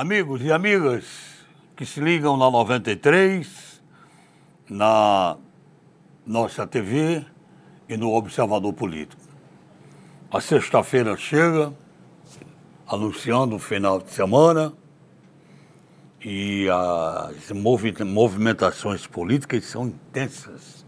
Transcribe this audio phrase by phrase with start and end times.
[0.00, 1.04] Amigos e amigas
[1.76, 3.82] que se ligam na 93,
[4.66, 5.36] na
[6.26, 7.22] nossa TV
[7.86, 9.20] e no Observador Político.
[10.32, 11.74] A sexta-feira chega,
[12.86, 14.72] anunciando o final de semana
[16.24, 20.82] e as movimentações políticas são intensas.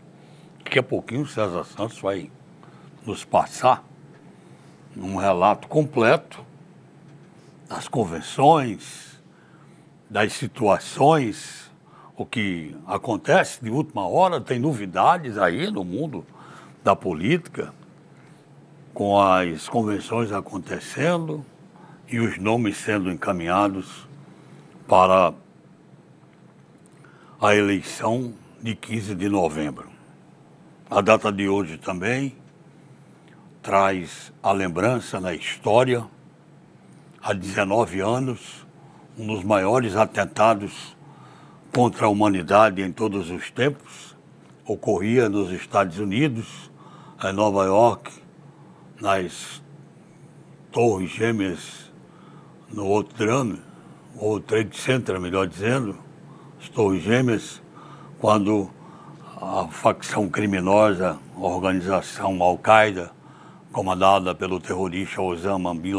[0.64, 2.30] Daqui a pouquinho o César Santos vai
[3.04, 3.84] nos passar
[4.96, 6.51] um relato completo
[7.72, 9.18] das convenções,
[10.10, 11.70] das situações,
[12.14, 16.26] o que acontece de última hora, tem novidades aí no mundo
[16.84, 17.72] da política,
[18.92, 21.42] com as convenções acontecendo
[22.06, 24.06] e os nomes sendo encaminhados
[24.86, 25.32] para
[27.40, 29.88] a eleição de 15 de novembro.
[30.90, 32.36] A data de hoje também
[33.62, 36.06] traz a lembrança na história
[37.22, 38.66] há 19 anos,
[39.16, 40.96] um dos maiores atentados
[41.72, 44.16] contra a humanidade em todos os tempos,
[44.66, 46.70] ocorria nos Estados Unidos,
[47.24, 48.10] em Nova York,
[49.00, 49.62] nas
[50.72, 51.92] Torres Gêmeas,
[52.72, 53.58] no outro drama,
[54.18, 55.96] ou Trade Center, melhor dizendo,
[56.60, 57.62] as Torres Gêmeas,
[58.18, 58.68] quando
[59.40, 63.12] a facção criminosa, a organização Al-Qaeda,
[63.72, 65.94] comandada pelo terrorista Osama Bin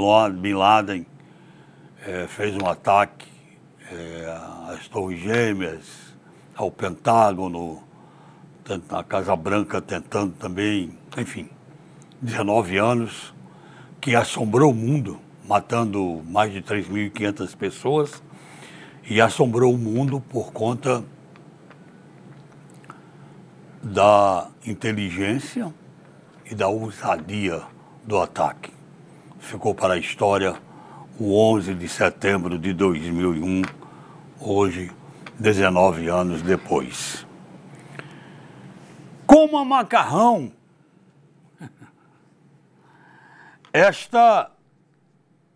[0.53, 1.05] Laden,
[2.05, 3.27] é, fez um ataque
[3.91, 6.13] é, às Torres Gêmeas,
[6.55, 7.81] ao Pentágono,
[8.89, 11.49] na Casa Branca tentando também, enfim,
[12.21, 13.33] 19 anos,
[13.99, 18.23] que assombrou o mundo, matando mais de 3.500 pessoas,
[19.09, 21.03] e assombrou o mundo por conta
[23.81, 25.73] da inteligência
[26.49, 27.61] e da ousadia
[28.05, 28.71] do ataque.
[29.39, 30.55] Ficou para a história
[31.19, 33.61] o 11 de setembro de 2001,
[34.39, 34.91] hoje,
[35.39, 37.25] 19 anos depois.
[39.25, 40.51] Coma macarrão.
[43.71, 44.51] Esta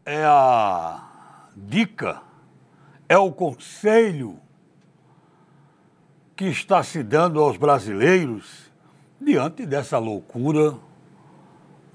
[0.05, 1.03] é a
[1.55, 2.21] dica,
[3.09, 4.39] é o conselho
[6.35, 8.71] que está se dando aos brasileiros
[9.19, 10.75] diante dessa loucura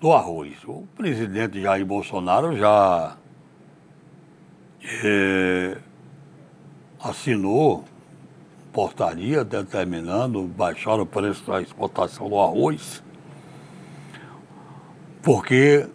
[0.00, 0.56] do arroz.
[0.64, 3.16] O presidente Jair Bolsonaro já
[4.84, 5.78] é,
[7.02, 7.84] assinou
[8.72, 13.02] portaria determinando baixar o preço da exportação do arroz,
[15.22, 15.86] porque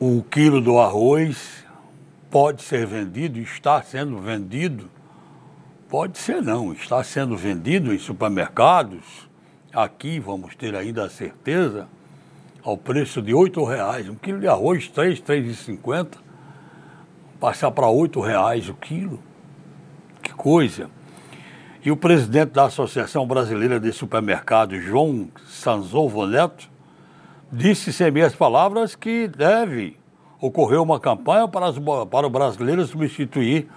[0.00, 1.64] o quilo do arroz
[2.30, 4.90] pode ser vendido, está sendo vendido,
[5.88, 9.28] pode ser não, está sendo vendido em supermercados,
[9.72, 11.86] aqui vamos ter ainda a certeza,
[12.62, 16.23] ao preço de R$ reais, um quilo de arroz, R$ 3,50
[17.44, 19.20] passar para oito reais o quilo.
[20.22, 20.88] Que coisa.
[21.84, 26.70] E o presidente da Associação Brasileira de Supermercados, João Sanzovo Neto,
[27.52, 29.98] disse sem minhas palavras que deve
[30.40, 31.76] ocorrer uma campanha para, as,
[32.10, 33.68] para o brasileiro substituir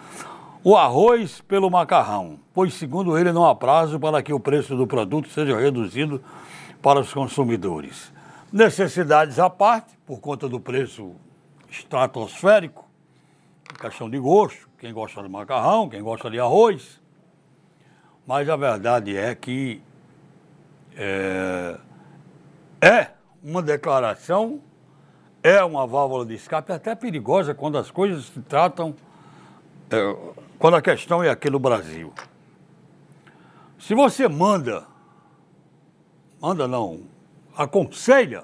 [0.64, 4.88] o arroz pelo macarrão, pois, segundo ele, não há prazo para que o preço do
[4.88, 6.24] produto seja reduzido
[6.82, 8.14] para os consumidores.
[8.50, 11.12] Necessidades à parte, por conta do preço
[11.70, 12.87] estratosférico,
[13.78, 17.00] questão de gosto, quem gosta de macarrão, quem gosta de arroz.
[18.26, 19.82] Mas a verdade é que
[20.96, 21.78] é,
[22.82, 23.12] é
[23.42, 24.62] uma declaração,
[25.42, 28.96] é uma válvula de escape até perigosa quando as coisas se tratam,
[29.90, 30.18] é,
[30.60, 32.12] quando a questão é aqui no Brasil.
[33.80, 34.86] Se você manda,
[36.42, 37.04] manda não,
[37.56, 38.44] aconselha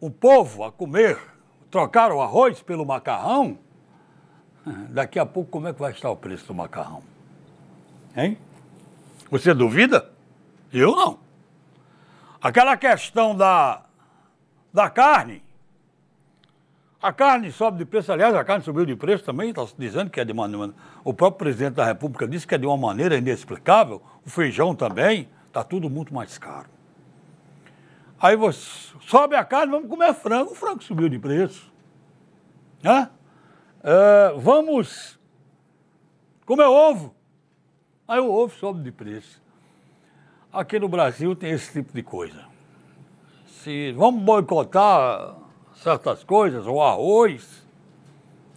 [0.00, 1.18] o povo a comer,
[1.70, 3.58] trocar o arroz pelo macarrão,
[4.90, 7.02] Daqui a pouco, como é que vai estar o preço do macarrão?
[8.16, 8.38] Hein?
[9.30, 10.10] Você duvida?
[10.72, 11.18] Eu não.
[12.40, 13.82] Aquela questão da,
[14.72, 15.42] da carne.
[17.00, 20.20] A carne sobe de preço, aliás, a carne subiu de preço também, está dizendo que
[20.20, 20.74] é de maneira.
[21.04, 24.02] O próprio presidente da República disse que é de uma maneira inexplicável.
[24.26, 26.68] O feijão também, está tudo muito mais caro.
[28.20, 30.52] Aí você sobe a carne, vamos comer frango.
[30.52, 31.72] O frango subiu de preço.
[32.84, 33.10] Hã?
[33.78, 35.18] Uh, vamos
[36.44, 37.14] comer ovo.
[38.08, 39.40] Aí o ovo sobe de preço.
[40.52, 42.44] Aqui no Brasil tem esse tipo de coisa.
[43.46, 45.36] Se vamos boicotar
[45.76, 47.64] certas coisas, o arroz,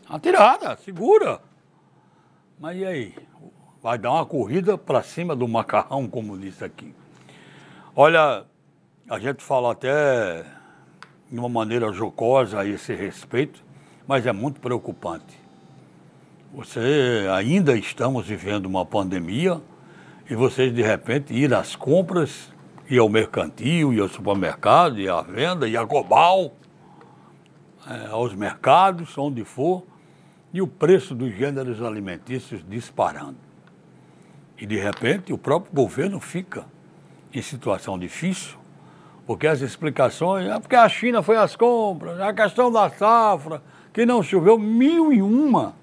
[0.07, 0.19] a
[0.77, 1.39] segura.
[2.59, 3.15] Mas e aí?
[3.81, 6.95] Vai dar uma corrida para cima do macarrão, como aqui.
[7.95, 8.45] Olha,
[9.09, 10.45] a gente fala até
[11.29, 13.70] de uma maneira jocosa a esse respeito
[14.12, 15.40] mas é muito preocupante.
[16.54, 19.62] Você ainda estamos vivendo uma pandemia
[20.30, 22.54] e vocês de repente ir às compras,
[22.90, 26.52] ir ao mercantil, ir ao supermercado, ir à venda, ir a global,
[27.88, 29.81] é, aos mercados, onde for,
[30.54, 33.38] e o preço dos gêneros alimentícios disparando.
[34.58, 36.66] E de repente o próprio governo fica
[37.34, 38.58] em situação difícil,
[39.31, 43.63] porque as explicações, é porque a China foi às compras, a questão da safra,
[43.94, 45.74] que não choveu, mil e uma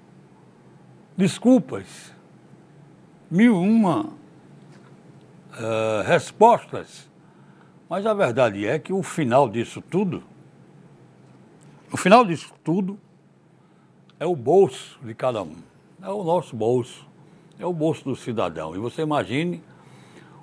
[1.17, 2.13] desculpas,
[3.29, 7.09] mil e uma uh, respostas.
[7.89, 10.21] Mas a verdade é que o final disso tudo,
[11.91, 12.99] o final disso tudo
[14.19, 15.55] é o bolso de cada um,
[16.03, 17.03] é o nosso bolso,
[17.57, 18.75] é o bolso do cidadão.
[18.75, 19.63] E você imagine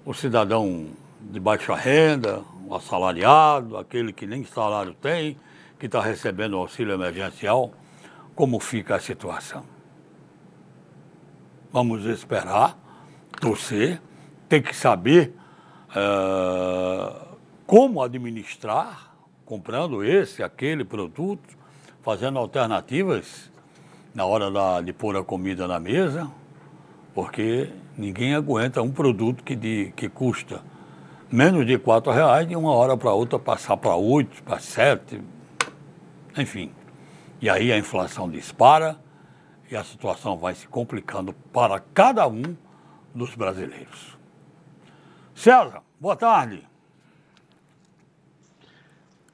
[0.04, 0.88] o cidadão
[1.20, 5.36] de baixa renda, o assalariado, aquele que nem salário tem,
[5.78, 7.72] que está recebendo auxílio emergencial,
[8.34, 9.64] como fica a situação.
[11.72, 12.76] Vamos esperar,
[13.40, 14.00] torcer,
[14.48, 15.34] tem que saber
[15.90, 17.36] uh,
[17.66, 19.14] como administrar,
[19.44, 21.56] comprando esse, aquele produto,
[22.02, 23.50] fazendo alternativas
[24.14, 26.30] na hora da, de pôr a comida na mesa,
[27.14, 30.62] porque ninguém aguenta um produto que, de, que custa
[31.30, 35.20] menos de quatro reais de uma hora para outra passar para oito, para sete,
[36.36, 36.72] enfim.
[37.40, 38.96] E aí a inflação dispara,
[39.70, 42.56] e a situação vai se complicando para cada um
[43.14, 44.16] dos brasileiros.
[45.34, 46.62] César, boa tarde.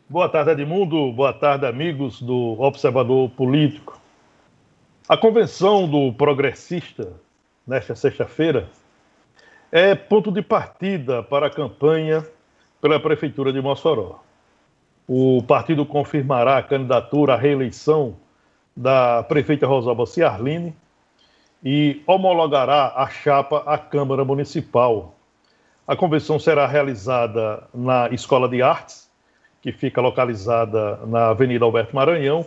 [0.08, 1.12] Boa tarde, Edmundo.
[1.12, 4.00] Boa tarde, amigos do Observador Político.
[5.08, 7.12] A convenção do progressista,
[7.66, 8.68] nesta sexta-feira,
[9.72, 12.26] é ponto de partida para a campanha
[12.78, 14.22] pela Prefeitura de Mossoró.
[15.08, 18.14] O partido confirmará a candidatura à reeleição
[18.76, 20.76] da prefeita Rosalba Ciarline
[21.64, 25.14] e homologará a chapa à Câmara Municipal.
[25.88, 29.10] A convenção será realizada na Escola de Artes,
[29.62, 32.44] que fica localizada na Avenida Alberto Maranhão,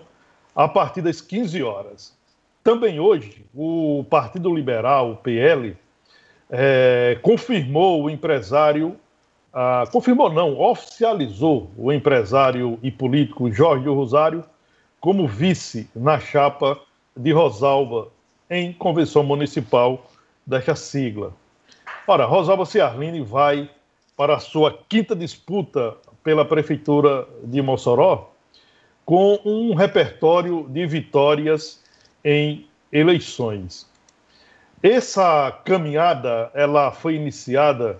[0.56, 2.16] a partir das 15 horas.
[2.64, 5.76] Também hoje, o Partido Liberal, o PL,
[6.58, 8.96] é, confirmou o empresário,
[9.54, 14.44] ah, confirmou não, oficializou o empresário e político Jorge Rosário
[15.02, 16.80] como vice na chapa
[17.16, 18.08] de Rosalva
[18.50, 20.06] em convenção municipal
[20.48, 21.34] desta sigla.
[22.08, 23.70] Ora, Rosalva Ciarline vai
[24.16, 28.32] para a sua quinta disputa pela Prefeitura de Mossoró
[29.06, 31.84] com um repertório de vitórias
[32.24, 33.94] em eleições.
[34.88, 37.98] Essa caminhada ela foi iniciada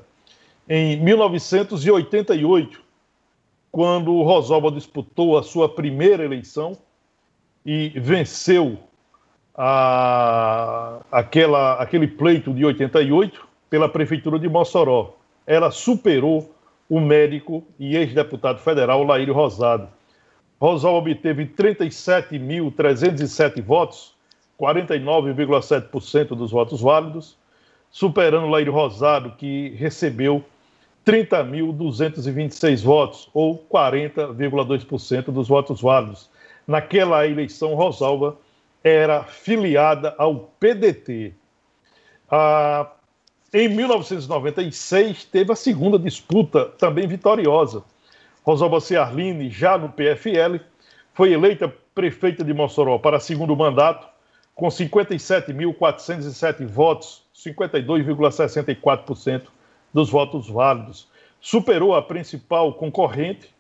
[0.70, 2.80] em 1988,
[3.72, 6.78] quando Rosalva disputou a sua primeira eleição
[7.66, 8.78] e venceu
[9.56, 15.16] a, aquela, aquele pleito de 88 pela Prefeitura de Mossoró.
[15.48, 16.54] Ela superou
[16.88, 19.90] o médico e ex-deputado federal Laírio Rosado.
[20.62, 24.15] Rosalba obteve 37.307 votos,
[24.60, 27.38] 49,7% dos votos válidos,
[27.92, 30.44] superando Laírio Rosado, que recebeu
[31.06, 36.30] 30.226 votos, ou 40,2% dos votos válidos
[36.68, 38.38] naquela eleição, Rosalva
[38.84, 41.34] era filiada ao PDT.
[42.30, 42.92] Ah,
[43.54, 47.84] em 1996, teve a segunda disputa, também vitoriosa.
[48.44, 50.60] Rosalba Ciarline, já no PFL,
[51.14, 54.08] foi eleita prefeita de Mossoró para segundo mandato,
[54.56, 59.44] com 57.407 votos, 52,64%
[59.94, 61.08] dos votos válidos.
[61.42, 63.54] Superou a principal concorrente,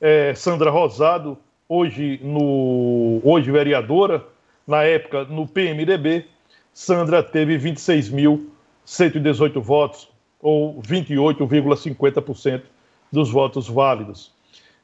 [0.00, 1.36] eh, Sandra Rosado,
[1.68, 4.24] hoje, no, hoje vereadora,
[4.66, 6.26] na época no PMDB,
[6.72, 10.08] Sandra teve 26.118 votos,
[10.40, 12.62] ou 28,50%
[13.10, 14.32] dos votos válidos.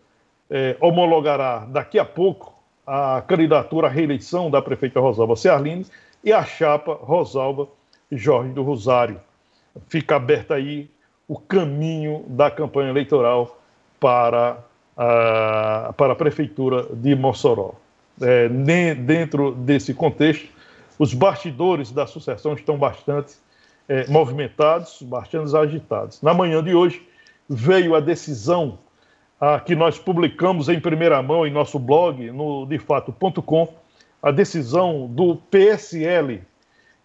[0.50, 2.54] é, homologará daqui a pouco
[2.86, 5.86] a candidatura à reeleição da prefeita Rosalba Ciarline
[6.22, 7.70] e a chapa Rosalba
[8.12, 9.22] Jorge do Rosário.
[9.88, 10.90] Fica aberto aí
[11.30, 13.62] o caminho da campanha eleitoral
[14.00, 14.58] para
[14.98, 17.76] a, para a prefeitura de Mossoró.
[18.20, 18.50] É,
[18.96, 20.50] dentro desse contexto,
[20.98, 23.36] os bastidores da sucessão estão bastante
[23.88, 26.20] é, movimentados, bastante agitados.
[26.24, 27.08] Na manhã de hoje,
[27.48, 28.80] veio a decisão
[29.40, 33.72] a, que nós publicamos em primeira mão em nosso blog, no defato.com,
[34.22, 36.42] a decisão do PSL,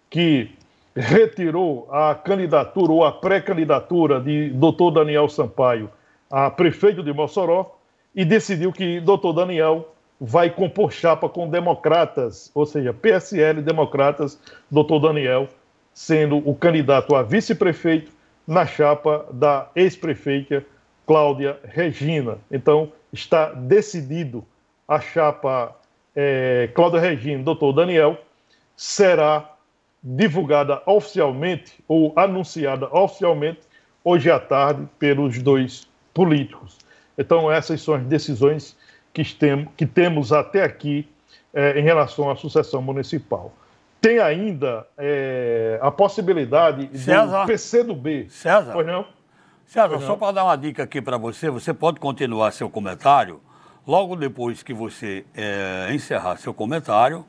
[0.08, 0.50] que
[0.96, 4.92] retirou a candidatura ou a pré-candidatura de Dr.
[4.92, 5.90] Daniel Sampaio
[6.30, 7.78] a prefeito de Mossoró
[8.14, 9.32] e decidiu que Dr.
[9.34, 15.00] Daniel vai compor chapa com democratas, ou seja, PSL democratas, Dr.
[15.00, 15.48] Daniel
[15.92, 18.10] sendo o candidato a vice-prefeito
[18.46, 20.64] na chapa da ex-prefeita
[21.06, 22.38] Cláudia Regina.
[22.50, 24.44] Então, está decidido
[24.88, 25.74] a chapa
[26.16, 28.18] é, Cláudia Regina, doutor Daniel,
[28.76, 29.53] será
[30.04, 33.60] divulgada oficialmente ou anunciada oficialmente
[34.04, 36.76] hoje à tarde pelos dois políticos.
[37.16, 38.76] Então, essas são as decisões
[39.14, 41.08] que, tem, que temos até aqui
[41.54, 43.50] é, em relação à sucessão municipal.
[44.00, 48.28] Tem ainda é, a possibilidade César, do PCdoB.
[48.28, 48.72] César.
[48.72, 49.06] Pois não?
[49.64, 53.40] César, pois só para dar uma dica aqui para você, você pode continuar seu comentário.
[53.86, 57.24] Logo depois que você é, encerrar seu comentário,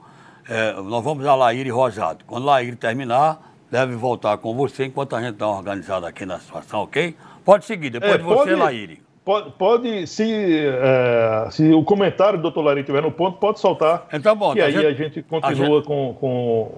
[0.50, 2.24] é, nós vamos a Laíre Rosado.
[2.26, 6.82] Quando Laíre terminar, deve voltar com você enquanto a gente está organizado aqui na situação,
[6.82, 7.16] ok?
[7.44, 9.02] Pode seguir, depois é, de você, pode, Laíre.
[9.24, 14.08] Pode, pode se, é, se o comentário do doutor Laíre estiver no ponto, pode soltar.
[14.14, 15.86] Então, bom, e aí a gente, a gente continua a gente...
[15.86, 16.72] Com, com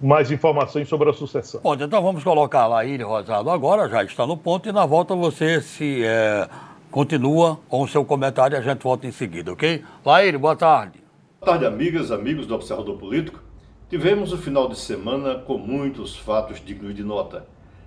[0.00, 1.60] mais informações sobre a sucessão.
[1.62, 5.14] Bom, então vamos colocar a Laíre Rosado agora, já está no ponto, e na volta
[5.14, 6.48] você se é,
[6.90, 9.84] continua com o seu comentário e a gente volta em seguida, ok?
[10.04, 11.01] Laíre, boa tarde.
[11.44, 13.42] Boa tarde, amigas, amigos do Observador Político.
[13.90, 17.44] Tivemos o final de semana com muitos fatos dignos de nota.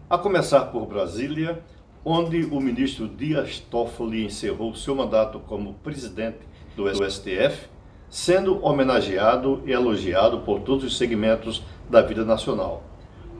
[0.09, 1.63] A começar por Brasília,
[2.03, 6.39] onde o ministro Dias Toffoli encerrou seu mandato como presidente
[6.75, 7.69] do STF,
[8.09, 12.83] sendo homenageado e elogiado por todos os segmentos da vida nacional.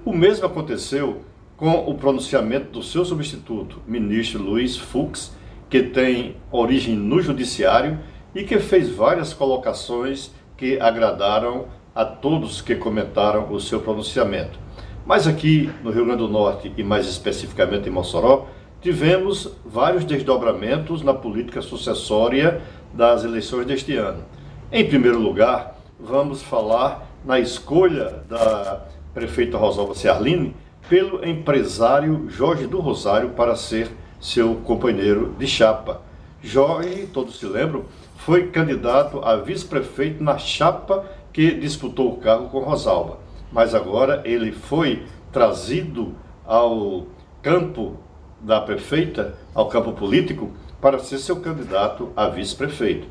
[0.05, 1.23] O mesmo aconteceu
[1.57, 5.35] com o pronunciamento do seu substituto, ministro Luiz Fux,
[5.69, 7.99] que tem origem no judiciário
[8.35, 11.65] e que fez várias colocações que agradaram
[11.95, 14.59] a todos que comentaram o seu pronunciamento.
[15.05, 18.47] Mas aqui no Rio Grande do Norte e mais especificamente em Mossoró,
[18.81, 22.61] tivemos vários desdobramentos na política sucessória
[22.93, 24.23] das eleições deste ano.
[24.71, 30.53] Em primeiro lugar, vamos falar na escolha da prefeita Rosalba Ciarline
[30.89, 33.89] pelo empresário Jorge do Rosário para ser
[34.19, 36.01] seu companheiro de chapa.
[36.43, 37.85] Jorge, todos se lembram,
[38.25, 43.19] foi candidato a vice-prefeito na chapa que disputou o cargo com Rosalba.
[43.51, 47.05] Mas agora ele foi trazido ao
[47.43, 47.97] campo
[48.41, 50.49] da prefeita, ao campo político,
[50.81, 53.07] para ser seu candidato a vice-prefeito.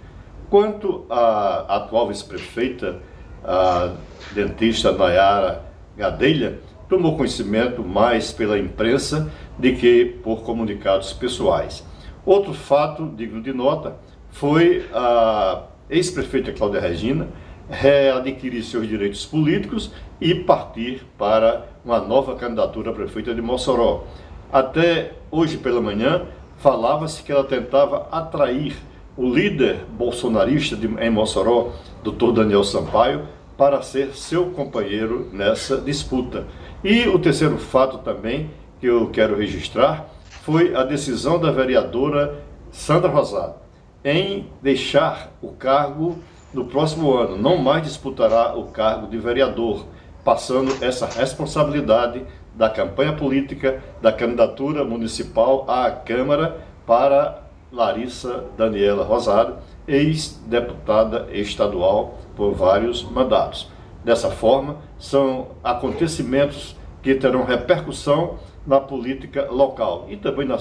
[0.51, 3.01] Quanto à atual vice-prefeita,
[3.45, 3.93] a
[4.33, 5.63] dentista Nayara
[5.97, 11.87] Gadelha, tomou conhecimento mais pela imprensa de que por comunicados pessoais.
[12.27, 13.97] Outro fato digno de nota
[14.35, 17.29] foi a ex-prefeita Cláudia Regina
[17.71, 24.05] readquirir seus direitos políticos e partir para uma nova candidatura a prefeita de Mossoró.
[24.53, 26.27] Até hoje pela manhã,
[26.59, 28.77] falava-se que ela tentava atrair
[29.17, 31.71] o líder bolsonarista de, em Mossoró,
[32.03, 36.45] doutor Daniel Sampaio, para ser seu companheiro nessa disputa.
[36.83, 38.51] E o terceiro fato também
[38.81, 40.09] que eu quero registrar
[40.43, 43.64] foi a decisão da vereadora Sandra Rosado
[44.05, 46.17] em deixar o cargo
[46.53, 49.87] no próximo ano não mais disputará o cargo de vereador,
[50.23, 52.23] passando essa responsabilidade
[52.55, 57.43] da campanha política da candidatura municipal à Câmara para
[57.73, 59.57] Larissa Daniela Rosário,
[59.89, 63.69] ex-deputada estadual por vários mandatos.
[64.05, 70.57] Dessa forma, são acontecimentos que terão repercussão na política local e também na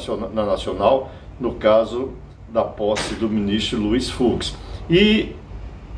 [0.46, 2.14] nacional, no caso
[2.53, 4.55] da posse do ministro Luiz Fux.
[4.88, 5.36] E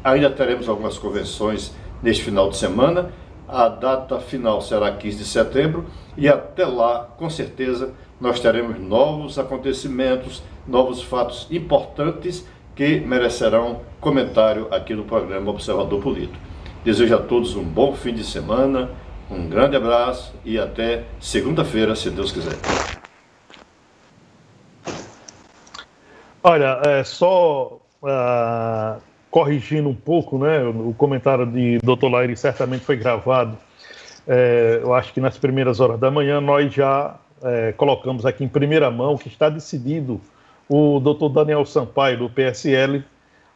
[0.01, 3.11] ainda teremos algumas convenções neste final de semana.
[3.47, 5.85] A data final será 15 de setembro
[6.17, 14.67] e até lá, com certeza, nós teremos novos acontecimentos, novos fatos importantes que merecerão comentário
[14.71, 16.37] aqui no programa Observador Político.
[16.83, 18.89] Desejo a todos um bom fim de semana,
[19.29, 23.04] um grande abraço e até segunda-feira, se Deus quiser.
[26.47, 30.63] Olha, é, só uh, corrigindo um pouco, né?
[30.63, 32.05] O comentário de Dr.
[32.07, 33.57] Laire certamente foi gravado.
[34.27, 38.47] É, eu acho que nas primeiras horas da manhã nós já é, colocamos aqui em
[38.47, 40.21] primeira mão que está decidido.
[40.69, 41.29] O Dr.
[41.29, 43.03] Daniel Sampaio, do PSL,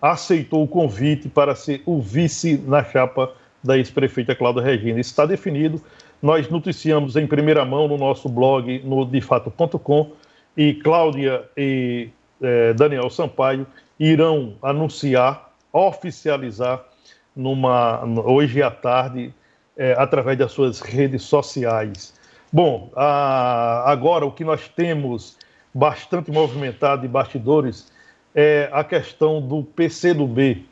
[0.02, 3.32] aceitou o convite para ser o vice na chapa
[3.64, 5.00] da ex-prefeita Cláudia Regina.
[5.00, 5.80] Isso está definido.
[6.20, 10.10] Nós noticiamos em primeira mão no nosso blog, no defato.com,
[10.58, 12.10] e Cláudia e
[12.42, 13.66] é, Daniel Sampaio
[14.00, 16.84] irão anunciar, oficializar
[17.36, 19.34] numa, hoje à tarde,
[19.78, 22.14] é, através das suas redes sociais.
[22.52, 25.38] Bom, a, agora o que nós temos
[25.74, 27.92] bastante movimentado de bastidores
[28.34, 30.66] é a questão do PCdoB.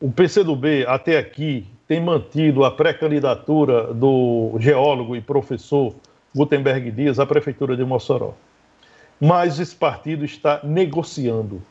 [0.00, 5.94] O PCdoB, até aqui, tem mantido a pré-candidatura do geólogo e professor
[6.34, 8.34] Gutenberg Dias à Prefeitura de Mossoró
[9.20, 11.62] mas esse partido está negociando.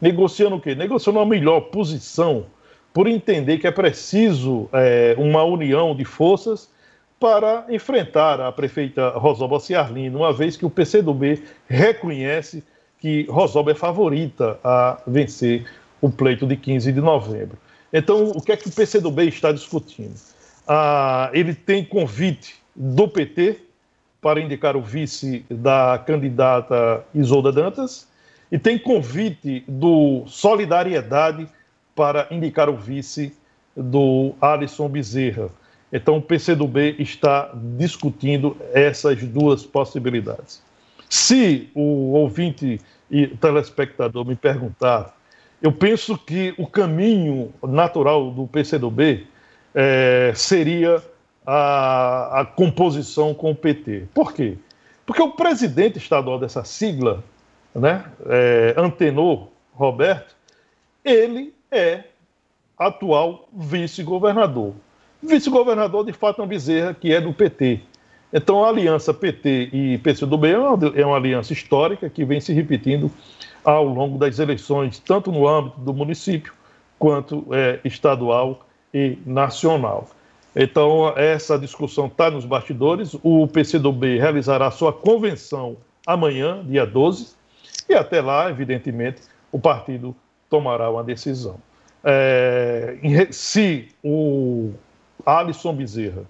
[0.00, 0.74] Negociando o quê?
[0.74, 2.46] Negociando uma melhor posição
[2.92, 6.68] por entender que é preciso é, uma união de forças
[7.18, 12.64] para enfrentar a prefeita Rosoba Ciarlino, uma vez que o PCdoB reconhece
[12.98, 15.64] que Rosoba é favorita a vencer
[16.00, 17.58] o pleito de 15 de novembro.
[17.92, 20.14] Então, o que é que o PCdoB está discutindo?
[20.66, 23.60] Ah, ele tem convite do PT,
[24.20, 28.08] para indicar o vice da candidata Isolda Dantas
[28.52, 31.48] e tem convite do Solidariedade
[31.94, 33.32] para indicar o vice
[33.76, 35.48] do Alisson Bezerra.
[35.92, 40.62] Então o PCdoB está discutindo essas duas possibilidades.
[41.08, 42.80] Se o ouvinte
[43.10, 45.16] e telespectador me perguntar,
[45.60, 49.26] eu penso que o caminho natural do PCdoB
[49.74, 51.02] é, seria
[51.46, 54.08] a, a composição com o PT.
[54.14, 54.56] Por quê?
[55.06, 57.24] Porque o presidente estadual dessa sigla,
[57.74, 60.36] né, é, Antenor Roberto,
[61.04, 62.04] ele é
[62.78, 64.74] atual vice-governador.
[65.22, 67.80] Vice-governador de Fátima Bezerra, que é do PT.
[68.32, 73.10] Então, a aliança PT e PCdoB é é uma aliança histórica que vem se repetindo
[73.64, 76.52] ao longo das eleições, tanto no âmbito do município
[76.98, 80.08] quanto é, estadual e nacional.
[80.54, 83.16] Então, essa discussão está nos bastidores.
[83.22, 87.34] O PCdoB realizará sua convenção amanhã, dia 12,
[87.88, 90.14] e até lá, evidentemente, o partido
[90.48, 91.58] tomará uma decisão.
[92.02, 92.96] É,
[93.30, 94.72] se o
[95.24, 96.24] Alisson Bezerra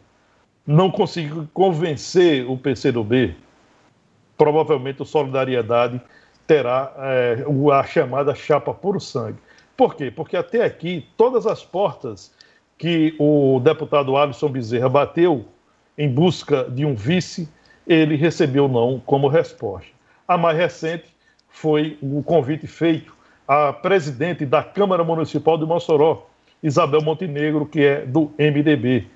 [0.66, 3.34] não conseguir convencer o PCdoB,
[4.36, 6.00] provavelmente o Solidariedade
[6.46, 9.38] terá é, a chamada chapa por sangue.
[9.76, 10.10] Por quê?
[10.10, 12.32] Porque até aqui todas as portas
[12.80, 15.44] que o deputado Alisson Bezerra bateu
[15.98, 17.46] em busca de um vice,
[17.86, 19.90] ele recebeu não como resposta.
[20.26, 21.14] A mais recente
[21.50, 23.14] foi o convite feito
[23.46, 26.26] à presidente da Câmara Municipal de Mossoró,
[26.62, 29.06] Isabel Montenegro, que é do MDB.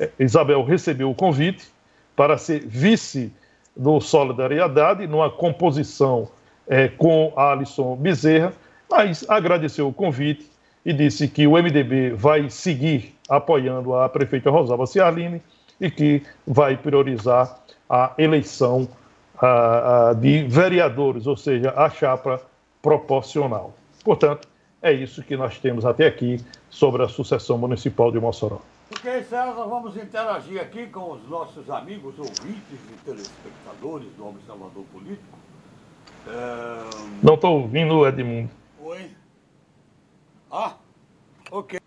[0.00, 1.68] É, Isabel recebeu o convite
[2.16, 3.32] para ser vice
[3.76, 6.28] do Solidariedade, numa composição
[6.66, 8.52] é, com Alisson Bezerra,
[8.90, 10.50] mas agradeceu o convite
[10.84, 15.40] e disse que o MDB vai seguir apoiando a prefeita Rosalba Ciarline
[15.80, 18.88] e que vai priorizar a eleição
[20.20, 22.40] de vereadores, ou seja, a chapa
[22.80, 23.74] proporcional.
[24.04, 24.48] Portanto,
[24.80, 26.40] é isso que nós temos até aqui
[26.70, 28.60] sobre a sucessão municipal de Mossoró.
[28.90, 35.38] Ok, César, vamos interagir aqui com os nossos amigos ouvintes e telespectadores do Observador Político.
[36.28, 37.22] É...
[37.22, 38.50] Não estou ouvindo, Edmundo.
[38.82, 39.10] Oi.
[40.54, 40.74] Ah,
[41.50, 41.80] ok.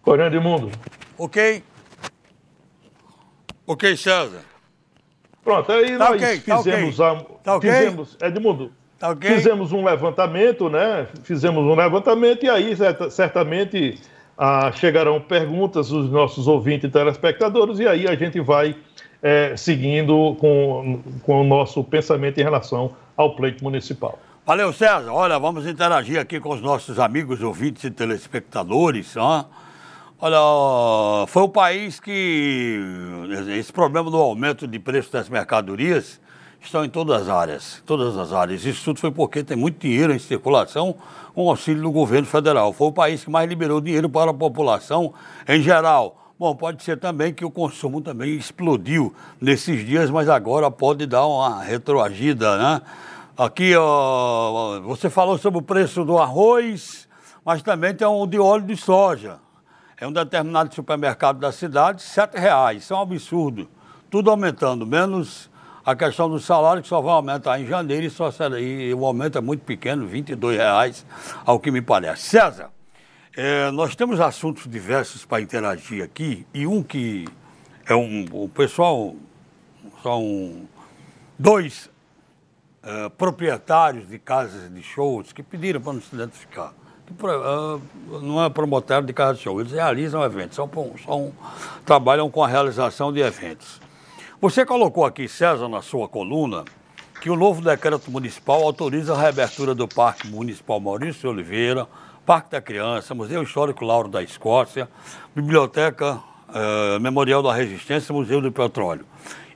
[0.00, 0.70] Corando mundo.
[1.18, 1.64] Ok.
[3.66, 4.44] Ok, César.
[5.42, 7.18] Pronto, aí tá nós okay, fizemos, tá okay.
[7.18, 8.28] a, tá fizemos okay.
[8.28, 11.08] Edmundo, tá fizemos um levantamento, né?
[11.24, 12.76] Fizemos um levantamento e aí
[13.10, 13.98] certamente
[14.38, 18.76] ah, chegarão perguntas dos nossos ouvintes e telespectadores e aí a gente vai
[19.22, 24.18] é, seguindo com, com o nosso pensamento em relação ao pleito municipal.
[24.46, 25.12] Valeu, César.
[25.12, 29.16] Olha, vamos interagir aqui com os nossos amigos, ouvintes e telespectadores.
[29.16, 29.44] Ó.
[30.18, 32.80] Olha, foi o país que
[33.58, 36.20] esse problema do aumento de preço das mercadorias
[36.60, 38.64] estão em todas as áreas, todas as áreas.
[38.64, 40.94] Isso tudo foi porque tem muito dinheiro em circulação
[41.34, 42.72] com auxílio do governo federal.
[42.72, 45.14] Foi o país que mais liberou dinheiro para a população
[45.48, 46.19] em geral.
[46.40, 51.26] Bom, pode ser também que o consumo também explodiu nesses dias, mas agora pode dar
[51.26, 52.82] uma retroagida, né?
[53.36, 57.06] Aqui, ó, você falou sobre o preço do arroz,
[57.44, 59.38] mas também tem um de óleo de soja.
[59.98, 62.84] É um determinado supermercado da cidade, R$ reais.
[62.84, 63.68] Isso é um absurdo.
[64.08, 65.50] Tudo aumentando, menos
[65.84, 69.36] a questão do salário, que só vai aumentar em janeiro e, só e o aumento
[69.36, 70.24] é muito pequeno, R$
[70.56, 71.04] reais,
[71.44, 72.22] ao que me parece.
[72.22, 72.70] César,
[73.36, 77.26] é, nós temos assuntos diversos para interagir aqui, e um que
[77.86, 78.26] é um.
[78.32, 79.14] O pessoal
[80.02, 80.62] são
[81.38, 81.90] dois
[82.82, 86.74] uh, proprietários de casas de shows que pediram para não se identificar.
[87.06, 87.80] Que, uh,
[88.20, 90.70] não é promotor de casa de show, eles realizam eventos, são,
[91.04, 91.32] são,
[91.84, 93.80] trabalham com a realização de eventos.
[94.40, 96.64] Você colocou aqui, César, na sua coluna,
[97.20, 101.86] que o novo decreto municipal autoriza a reabertura do Parque Municipal Maurício Oliveira,
[102.26, 104.88] Parque da Criança, Museu Histórico Lauro da Escócia,
[105.34, 109.04] Biblioteca uh, Memorial da Resistência, Museu do Petróleo,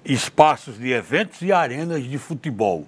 [0.04, 2.86] espaços de eventos e arenas de futebol.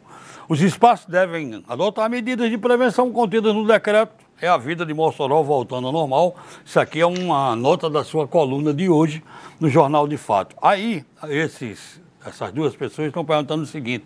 [0.49, 4.13] Os espaços devem adotar medidas de prevenção contidas no decreto.
[4.41, 6.37] É a vida de Mossoró voltando ao normal.
[6.65, 9.25] Isso aqui é uma nota da sua coluna de hoje
[9.59, 10.55] no Jornal de Fato.
[10.61, 14.05] Aí, esses, essas duas pessoas estão perguntando o seguinte: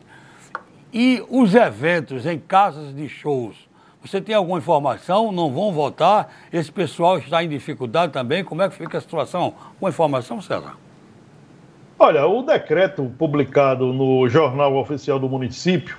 [0.92, 3.69] e os eventos em casas de shows?
[4.02, 5.30] Você tem alguma informação?
[5.30, 6.32] Não vão votar?
[6.52, 8.42] Esse pessoal está em dificuldade também?
[8.42, 9.54] Como é que fica a situação?
[9.78, 10.76] Com informação, César?
[11.98, 15.98] Olha, o decreto publicado no Jornal Oficial do Município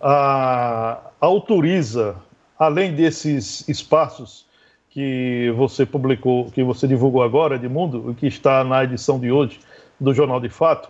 [0.00, 2.16] a, autoriza,
[2.58, 4.46] além desses espaços
[4.88, 9.60] que você publicou, que você divulgou agora, Edmundo, que está na edição de hoje
[10.00, 10.88] do Jornal de Fato,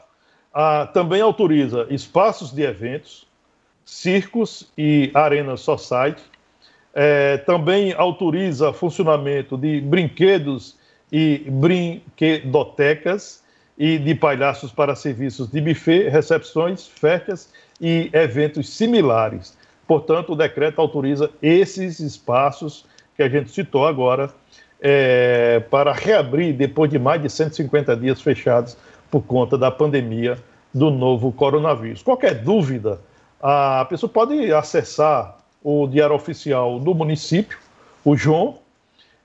[0.54, 3.26] a, também autoriza espaços de eventos,
[3.85, 6.22] circos e arenas society,
[6.98, 10.78] é, também autoriza funcionamento de brinquedos
[11.12, 13.44] e brinquedotecas
[13.76, 19.54] e de palhaços para serviços de buffet, recepções, festas e eventos similares.
[19.87, 24.30] Portanto, o decreto autoriza esses espaços que a gente citou agora
[24.80, 28.74] é, para reabrir depois de mais de 150 dias fechados
[29.11, 30.38] por conta da pandemia
[30.72, 32.02] do novo coronavírus.
[32.02, 32.98] Qualquer dúvida,
[33.40, 35.36] a pessoa pode acessar
[35.68, 37.59] o Diário Oficial do município,
[38.05, 38.59] o João,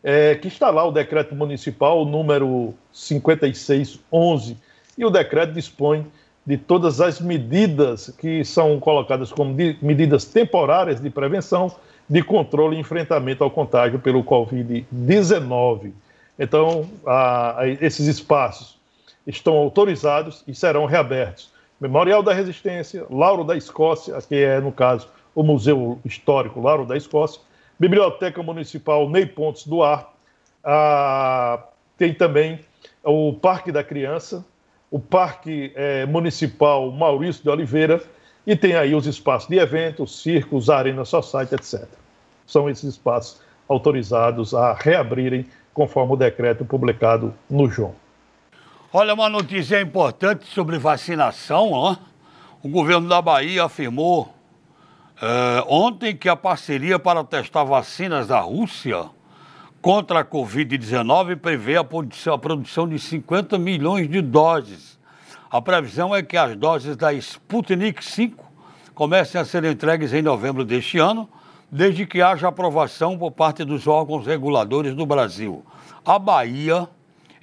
[0.04, 4.58] é, que está lá o decreto municipal número 5611,
[4.98, 6.04] e o decreto dispõe
[6.44, 11.72] de todas as medidas que são colocadas como medidas temporárias de prevenção,
[12.10, 15.92] de controle e enfrentamento ao contágio pelo Covid-19.
[16.40, 18.80] Então, a, a, esses espaços
[19.28, 21.52] estão autorizados e serão reabertos.
[21.80, 26.98] Memorial da Resistência, Lauro da Escócia, que é, no caso, o Museu Histórico Lauro da
[26.98, 27.42] Escócia,
[27.80, 30.12] Biblioteca Municipal Ney Pontes Duarte,
[30.64, 31.64] a,
[31.98, 32.60] tem também
[33.04, 34.46] o Parque da Criança,
[34.90, 38.02] o Parque é, Municipal Maurício de Oliveira
[38.46, 41.88] e tem aí os espaços de eventos, circos, arena society, etc.
[42.46, 47.96] São esses espaços autorizados a reabrirem conforme o decreto publicado no João.
[48.94, 51.96] Olha, uma notícia importante sobre vacinação, ó.
[52.62, 54.34] O governo da Bahia afirmou
[55.22, 59.06] é, ontem que a parceria para testar vacinas da Rússia
[59.80, 65.00] contra a Covid-19 prevê a produção, de 50 milhões de doses.
[65.50, 68.34] A previsão é que as doses da Sputnik V
[68.96, 71.30] comecem a ser entregues em novembro deste ano,
[71.72, 75.64] desde que haja aprovação por parte dos órgãos reguladores do Brasil.
[76.04, 76.90] A Bahia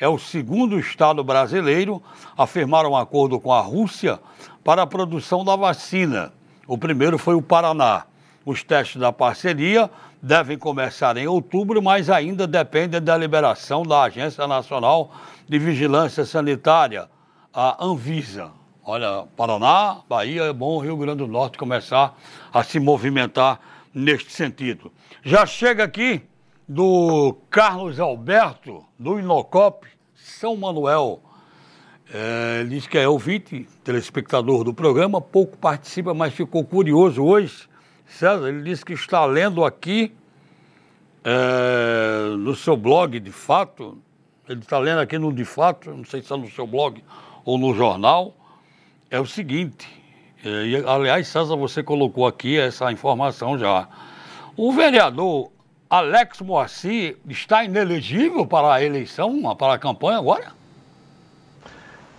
[0.00, 2.02] é o segundo estado brasileiro
[2.36, 4.18] a firmar um acordo com a Rússia
[4.64, 6.32] para a produção da vacina.
[6.68, 8.04] O primeiro foi o Paraná.
[8.44, 14.46] Os testes da parceria devem começar em outubro, mas ainda dependem da liberação da Agência
[14.46, 15.10] Nacional
[15.48, 17.08] de Vigilância Sanitária,
[17.54, 18.50] a Anvisa.
[18.84, 22.14] Olha, Paraná, Bahia, é bom Rio Grande do Norte começar
[22.52, 23.58] a se movimentar
[23.94, 24.92] neste sentido.
[25.22, 26.20] Já chega aqui
[26.68, 31.22] do Carlos Alberto, do Inocop, São Manuel.
[32.12, 37.68] É, diz que é ouvinte, telespectador do programa, pouco participa, mas ficou curioso hoje.
[38.06, 40.10] César, ele disse que está lendo aqui
[41.22, 43.98] é, no seu blog, de fato,
[44.48, 47.04] ele está lendo aqui no De Fato, não sei se é no seu blog
[47.44, 48.34] ou no jornal,
[49.10, 49.86] é o seguinte,
[50.42, 53.86] é, e, aliás, César, você colocou aqui essa informação já.
[54.56, 55.50] O vereador
[55.90, 60.57] Alex Moacir está inelegível para a eleição, para a campanha agora?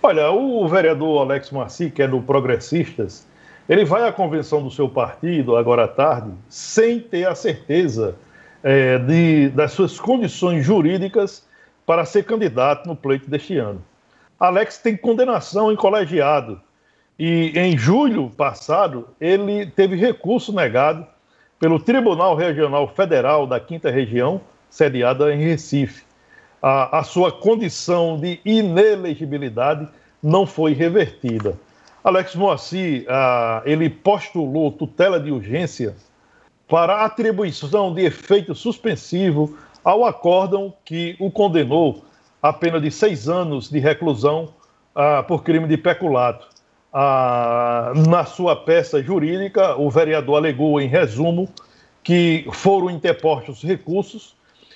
[0.02, 3.26] Olha, o vereador Alex Marci, que é do Progressistas,
[3.68, 8.16] ele vai à convenção do seu partido agora à tarde sem ter a certeza
[8.62, 11.46] é, de, das suas condições jurídicas
[11.84, 13.84] para ser candidato no pleito deste ano.
[14.38, 16.58] Alex tem condenação em colegiado
[17.18, 21.06] e em julho passado ele teve recurso negado
[21.58, 26.09] pelo Tribunal Regional Federal da Quinta Região, sediada em Recife
[26.62, 29.88] a, a sua condição de inelegibilidade
[30.22, 31.58] não foi revertida.
[32.02, 33.06] Alex Moacir,
[33.64, 35.94] ele postulou tutela de urgência
[36.66, 42.04] para atribuição de efeito suspensivo ao acórdão que o condenou
[42.42, 44.48] a pena de seis anos de reclusão
[45.28, 46.48] por crime de peculato.
[48.08, 51.48] na sua peça jurídica, o vereador alegou, em resumo,
[52.02, 54.34] que foram interpostos recursos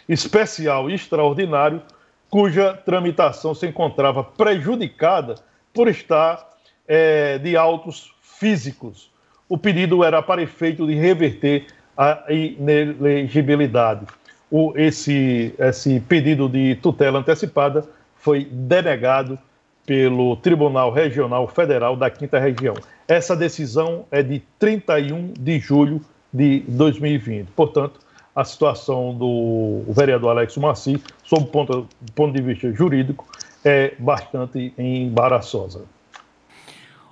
[0.08, 1.82] especial e extraordinário,
[2.28, 5.36] cuja tramitação se encontrava prejudicada
[5.72, 6.54] por estar
[6.86, 9.10] é, de autos físicos.
[9.48, 14.06] O pedido era para efeito de reverter a inelegibilidade.
[14.50, 17.84] O, esse, esse pedido de tutela antecipada
[18.16, 19.38] foi denegado
[19.86, 22.74] pelo Tribunal Regional Federal da Quinta Região.
[23.06, 26.00] Essa decisão é de 31 de julho
[26.32, 27.48] de 2020.
[27.54, 28.00] Portanto,
[28.34, 33.26] a situação do vereador Alex Maci, sob o ponto, ponto de vista jurídico,
[33.64, 35.84] é bastante embaraçosa.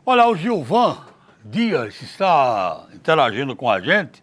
[0.05, 0.99] Olha, o Gilvan
[1.45, 4.23] Dias está interagindo com a gente.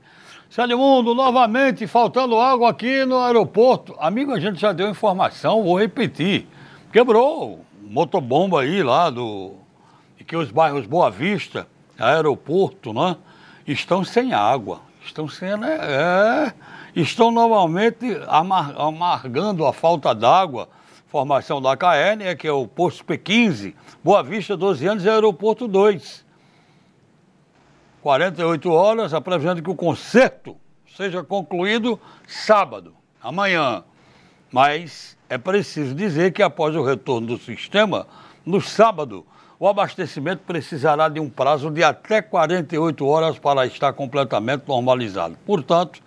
[0.76, 3.96] Mundo, novamente faltando água aqui no aeroporto.
[3.98, 6.48] Amigo, a gente já deu informação, vou repetir.
[6.92, 9.54] Quebrou motobomba aí lá do.
[10.28, 13.16] Que os bairros Boa Vista, aeroporto, né?
[13.66, 14.82] Estão sem água.
[15.04, 15.56] Estão sem.
[15.58, 15.78] Né?
[15.82, 16.54] É
[17.02, 17.34] estão
[18.28, 20.70] amar, amargando a falta d'água.
[21.08, 26.24] Formação da KN, que é o posto P15, Boa Vista, 12 anos, e aeroporto 2.
[28.02, 30.56] 48 horas, a previsão de que o conserto
[30.96, 33.84] seja concluído sábado, amanhã.
[34.52, 38.06] Mas é preciso dizer que após o retorno do sistema,
[38.46, 39.26] no sábado,
[39.60, 45.38] o abastecimento precisará de um prazo de até 48 horas para estar completamente normalizado.
[45.46, 46.02] Portanto,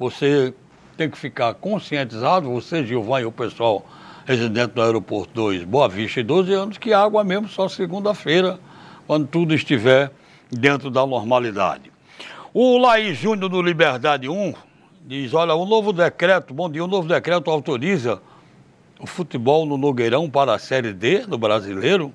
[0.00, 0.54] você
[0.96, 3.84] tem que ficar conscientizado, você, Gilvan, e o pessoal
[4.24, 8.58] residente do Aeroporto 2, Boa Vista e 12 anos, que água mesmo só segunda-feira,
[9.06, 10.10] quando tudo estiver
[10.50, 11.92] dentro da normalidade.
[12.54, 14.54] O Laís Júnior do Liberdade 1
[15.04, 18.22] diz, olha, o novo decreto, bom dia, o novo decreto autoriza
[18.98, 22.10] o futebol no Nogueirão para a Série D do brasileiro.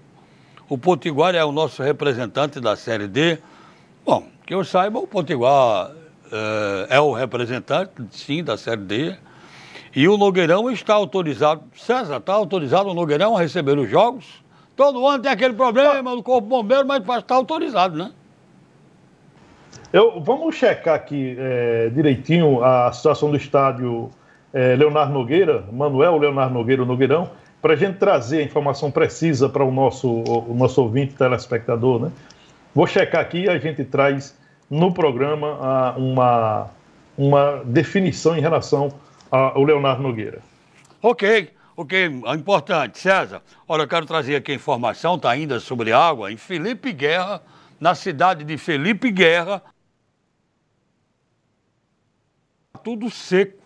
[0.68, 3.38] O Potiguar é o nosso representante da Série D.
[4.04, 5.92] Bom, que eu saiba, o Potiguar
[6.90, 9.16] é o representante, sim, da Série D.
[9.96, 11.64] E o Nogueirão está autorizado.
[11.76, 14.44] César, está autorizado o Nogueirão a receber os jogos?
[14.76, 18.12] Todo ano tem aquele problema do Corpo Bombeiro, mas está autorizado, né?
[19.94, 24.10] Eu, vamos checar aqui é, direitinho a situação do estádio
[24.54, 27.30] é, Leonardo Nogueira, Manuel Leonardo Nogueira, Nogueirão,
[27.62, 32.12] para a gente trazer a informação precisa para o nosso, o nosso ouvinte telespectador, né?
[32.74, 34.38] Vou checar aqui e a gente traz
[34.76, 36.70] no programa uma,
[37.18, 38.94] uma definição em relação
[39.32, 40.42] ao Leonardo Nogueira.
[41.02, 43.00] Ok, ok, importante.
[43.00, 47.42] César, olha, eu quero trazer aqui a informação, está ainda sobre água, em Felipe Guerra,
[47.80, 49.62] na cidade de Felipe Guerra,
[52.84, 53.64] tudo seco.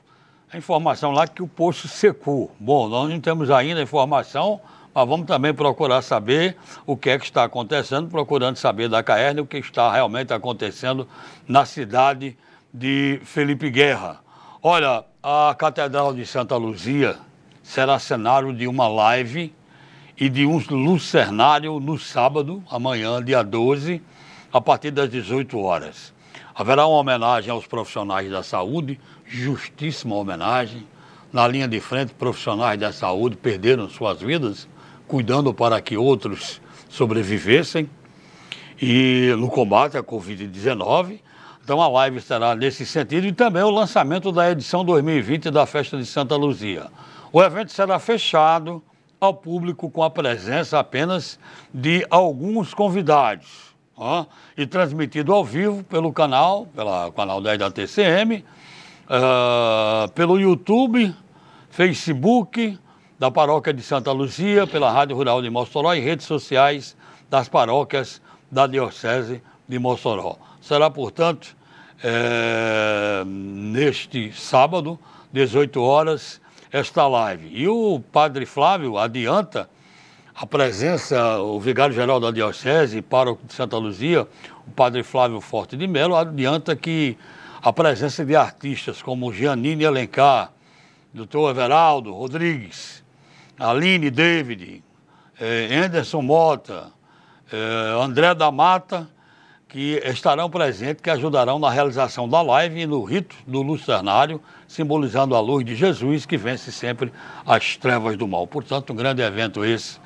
[0.51, 2.51] A informação lá que o poço secou.
[2.59, 4.59] Bom, nós não temos ainda a informação
[4.99, 9.39] mas vamos também procurar saber o que é que está acontecendo, procurando saber da Caerne
[9.39, 11.07] o que está realmente acontecendo
[11.47, 12.37] na cidade
[12.73, 14.19] de Felipe Guerra.
[14.61, 17.15] Olha, a Catedral de Santa Luzia
[17.63, 19.55] será cenário de uma live
[20.19, 24.01] e de um lucernário no sábado, amanhã, dia 12,
[24.51, 26.13] a partir das 18 horas.
[26.53, 30.85] Haverá uma homenagem aos profissionais da saúde, justíssima homenagem.
[31.31, 34.67] Na linha de frente, profissionais da saúde perderam suas vidas
[35.09, 37.89] cuidando para que outros sobrevivessem
[38.79, 41.19] e no combate à Covid-19.
[41.63, 45.97] Então a live estará nesse sentido e também o lançamento da edição 2020 da Festa
[45.97, 46.91] de Santa Luzia.
[47.33, 48.83] O evento será fechado
[49.19, 51.39] ao público com a presença apenas
[51.73, 53.69] de alguns convidados.
[53.97, 58.45] Ó, e transmitido ao vivo pelo canal, pelo canal 10 da TCM,
[59.09, 61.13] uh, pelo YouTube,
[61.69, 62.79] Facebook
[63.19, 66.95] da Paróquia de Santa Luzia, pela Rádio Rural de Mossoró e redes sociais
[67.29, 70.37] das paróquias da Diocese de Mossoró.
[70.61, 71.55] Será, portanto,
[72.01, 74.97] é, neste sábado,
[75.33, 76.39] 18 horas,
[76.71, 77.49] esta live.
[77.53, 79.69] E o padre Flávio adianta
[80.33, 84.25] a presença, o vigário-geral da Diocese, pároco de Santa Luzia,
[84.65, 87.17] o padre Flávio Forte de Melo, adianta que
[87.61, 90.53] a presença de artistas como Giannini Alencar,
[91.13, 92.98] doutor Everaldo Rodrigues,
[93.59, 94.81] Aline David,
[95.39, 96.91] eh, Anderson Mota,
[97.51, 99.07] eh, André da Mata,
[99.67, 105.35] que estarão presentes, que ajudarão na realização da live e no rito do lucernário, simbolizando
[105.35, 107.11] a luz de Jesus que vence sempre
[107.45, 108.47] as trevas do mal.
[108.47, 109.99] Portanto, um grande evento esse,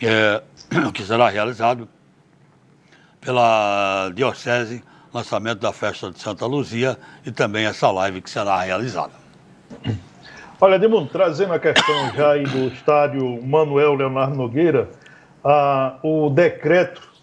[0.00, 0.42] é,
[0.92, 1.88] que será realizado
[3.20, 9.12] pela Diocese, lançamento da festa de Santa Luzia e também essa live que será realizada.
[10.60, 14.88] Olha, Edmundo, trazendo a questão já aí do estádio Manuel Leonardo Nogueira,
[15.44, 17.14] ah, o decreto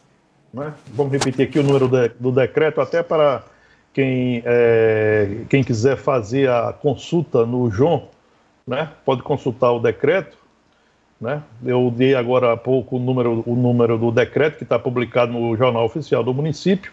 [0.53, 0.73] né?
[0.87, 3.43] Vamos repetir aqui o número de, do decreto, até para
[3.93, 8.09] quem, é, quem quiser fazer a consulta no João,
[8.67, 8.89] né?
[9.05, 10.37] pode consultar o decreto.
[11.19, 11.41] Né?
[11.63, 15.55] Eu dei agora há pouco o número, o número do decreto que está publicado no
[15.55, 16.91] Jornal Oficial do município.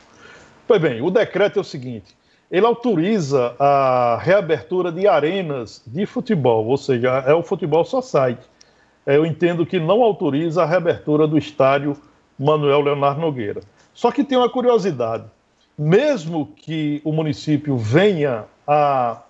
[0.66, 2.14] Pois bem, o decreto é o seguinte:
[2.50, 8.42] ele autoriza a reabertura de arenas de futebol, ou seja, é o futebol só site.
[9.06, 11.96] Eu entendo que não autoriza a reabertura do estádio
[12.38, 13.60] Manuel Leonardo Nogueira.
[13.92, 15.24] Só que tem uma curiosidade:
[15.78, 19.22] mesmo que o município venha a,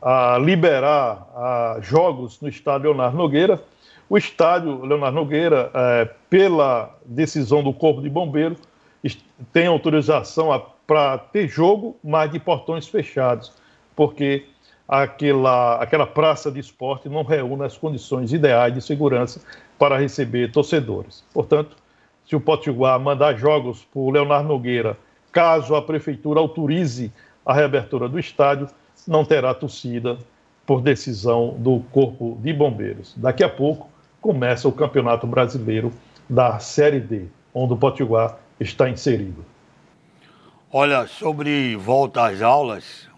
[0.00, 3.62] a liberar a jogos no estádio Leonardo Nogueira,
[4.08, 8.56] o estádio Leonardo Nogueira, é, pela decisão do Corpo de Bombeiro,
[9.52, 10.52] tem autorização
[10.86, 13.52] para ter jogo, mas de portões fechados,
[13.96, 14.46] porque
[14.88, 19.40] aquela, aquela praça de esporte não reúne as condições ideais de segurança
[19.78, 21.24] para receber torcedores.
[21.32, 21.76] Portanto,
[22.26, 24.96] se o Potiguar mandar jogos para o Leonardo Nogueira,
[25.32, 27.12] caso a prefeitura autorize
[27.44, 28.68] a reabertura do estádio,
[29.06, 30.18] não terá torcida
[30.64, 33.14] por decisão do Corpo de Bombeiros.
[33.16, 33.88] Daqui a pouco
[34.20, 35.92] começa o Campeonato Brasileiro
[36.28, 39.44] da Série D, onde o Potiguar está inserido.
[40.76, 43.08] Olha, sobre volta às aulas,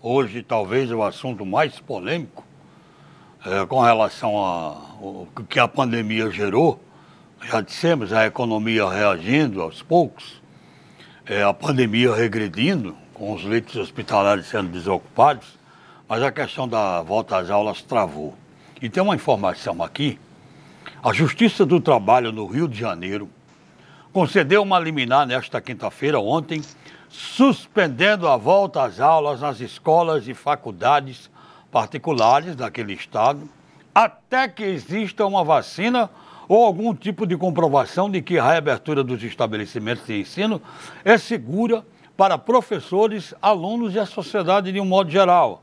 [0.00, 2.44] hoje talvez o assunto mais polêmico
[3.44, 6.80] é, com relação ao que a pandemia gerou
[7.42, 10.40] já dissemos, a economia reagindo aos poucos,
[11.26, 15.58] é, a pandemia regredindo, com os leitos hospitalares sendo desocupados,
[16.08, 18.36] mas a questão da volta às aulas travou.
[18.80, 20.16] E tem uma informação aqui:
[21.02, 23.28] a Justiça do Trabalho no Rio de Janeiro
[24.12, 26.62] concedeu uma liminar nesta quinta-feira, ontem,
[27.10, 31.28] suspendendo a volta às aulas nas escolas e faculdades
[31.70, 33.48] particulares daquele estado,
[33.92, 36.08] até que exista uma vacina
[36.48, 40.62] ou algum tipo de comprovação de que a reabertura dos estabelecimentos de ensino
[41.04, 41.84] é segura
[42.16, 45.62] para professores, alunos e a sociedade de um modo geral.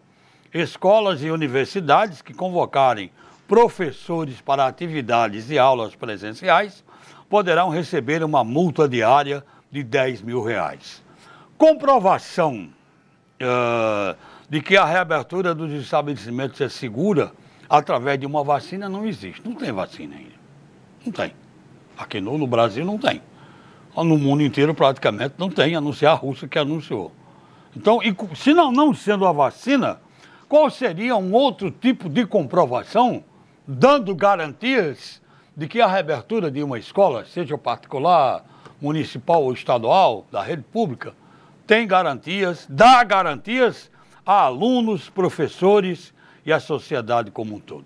[0.53, 3.12] Escolas e universidades que convocarem
[3.47, 6.83] professores para atividades e aulas presenciais
[7.29, 11.07] poderão receber uma multa diária de 10 mil reais.
[11.58, 12.70] Comprovação
[13.41, 14.15] uh,
[14.50, 17.32] de que a reabertura dos estabelecimentos é segura
[17.70, 19.41] através de uma vacina não existe.
[19.43, 20.36] Não tem vacina ainda.
[21.06, 21.34] Não tem.
[21.98, 23.22] Aqui no, no Brasil não tem.
[23.96, 27.12] No mundo inteiro praticamente não tem, a não ser a Rússia que anunciou.
[27.76, 30.00] Então, e, se não, não sendo a vacina,
[30.48, 33.24] qual seria um outro tipo de comprovação
[33.67, 35.22] dando garantias
[35.56, 38.46] de que a reabertura de uma escola, seja particular,
[38.80, 41.15] municipal ou estadual, da rede pública,
[41.67, 43.91] tem garantias, dá garantias
[44.25, 46.13] a alunos, professores
[46.45, 47.86] e a sociedade como um todo.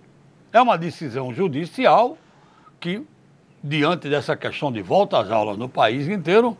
[0.53, 2.15] É uma decisão judicial
[2.79, 3.05] que,
[3.63, 6.55] diante dessa questão de volta às aulas no país inteiro,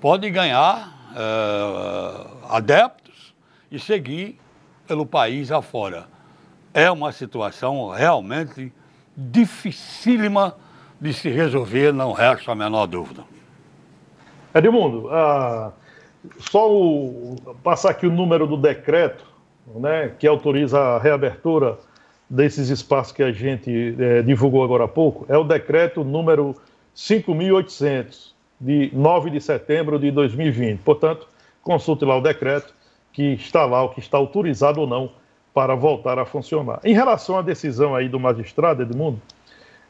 [0.00, 3.34] pode ganhar é, adeptos
[3.70, 4.38] e seguir
[4.86, 6.08] pelo país afora.
[6.72, 8.72] É uma situação realmente
[9.16, 10.56] dificílima
[11.00, 13.24] de se resolver, não resta a menor dúvida.
[14.52, 15.72] Edmundo, ah,
[16.38, 19.24] só o, passar aqui o número do decreto
[19.76, 21.78] né, que autoriza a reabertura
[22.28, 26.54] desses espaços que a gente é, divulgou agora há pouco é o decreto número
[26.96, 30.80] 5.800, de 9 de setembro de 2020.
[30.80, 31.26] Portanto,
[31.62, 32.72] consulte lá o decreto
[33.12, 35.10] que está lá, o que está autorizado ou não
[35.52, 36.80] para voltar a funcionar.
[36.84, 39.20] Em relação à decisão aí do magistrado, Edmundo,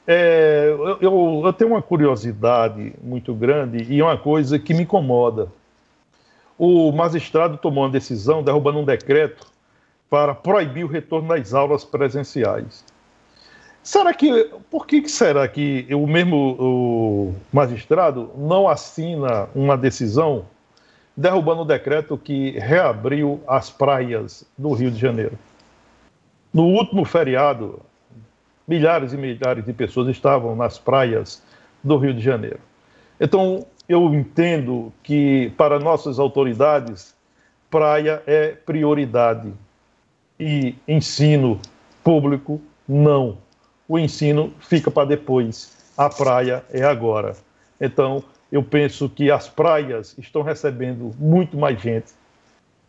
[0.07, 5.49] É, eu, eu, eu, tenho uma curiosidade muito grande e uma coisa que me incomoda.
[6.59, 9.47] O magistrado tomou uma decisão derrubando um decreto
[10.09, 12.85] para proibir o retorno das aulas presenciais.
[13.83, 20.47] Será que, por que será que o mesmo o magistrado não assina uma decisão
[21.17, 25.39] derrubando o decreto que reabriu as praias do Rio de Janeiro?
[26.53, 27.81] No último feriado,
[28.67, 31.43] milhares e milhares de pessoas estavam nas praias
[31.83, 32.61] do Rio de Janeiro.
[33.21, 37.15] Então, eu entendo que para nossas autoridades,
[37.71, 39.53] praia é prioridade
[40.39, 41.61] e ensino
[42.03, 43.39] público não.
[43.89, 47.37] O ensino fica para depois, a praia é agora.
[47.81, 52.13] Então, eu penso que as praias estão recebendo muito mais gente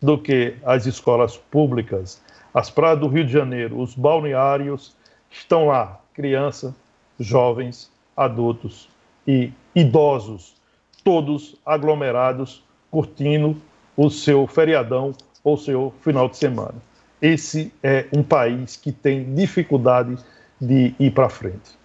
[0.00, 2.22] do que as escolas públicas.
[2.54, 4.96] As praias do Rio de Janeiro, os balneários,
[5.30, 6.72] estão lá crianças,
[7.18, 8.88] jovens, adultos
[9.26, 10.55] e idosos,
[11.06, 13.56] todos aglomerados, curtindo
[13.96, 15.12] o seu feriadão
[15.44, 16.74] ou seu final de semana.
[17.22, 20.18] Esse é um país que tem dificuldade
[20.60, 21.78] de ir para frente.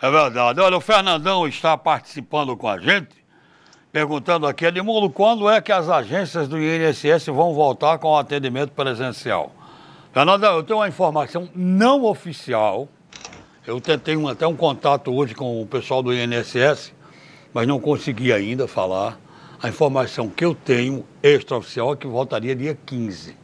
[0.00, 0.60] É verdade.
[0.60, 3.22] Olha, o Fernandão está participando com a gente,
[3.92, 8.70] perguntando aqui, Edmundo, quando é que as agências do INSS vão voltar com o atendimento
[8.70, 9.52] presencial?
[10.10, 12.88] Fernanda, eu tenho uma informação não oficial.
[13.66, 16.94] Eu tentei um, até um contato hoje com o pessoal do INSS,
[17.52, 19.18] mas não consegui ainda falar.
[19.62, 23.36] A informação que eu tenho extraoficial é que voltaria dia 15,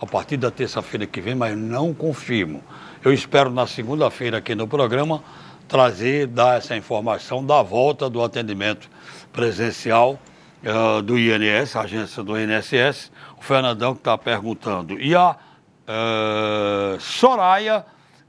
[0.00, 2.62] a partir da terça-feira que vem, mas não confirmo.
[3.04, 5.22] Eu espero na segunda-feira aqui no programa
[5.68, 8.90] trazer, dar essa informação da volta do atendimento
[9.32, 10.18] presencial
[10.64, 13.10] uh, do INS, agência do INSS.
[13.38, 15.00] O Fernandão que está perguntando.
[15.00, 15.36] E a
[15.82, 17.84] Uh, Soraya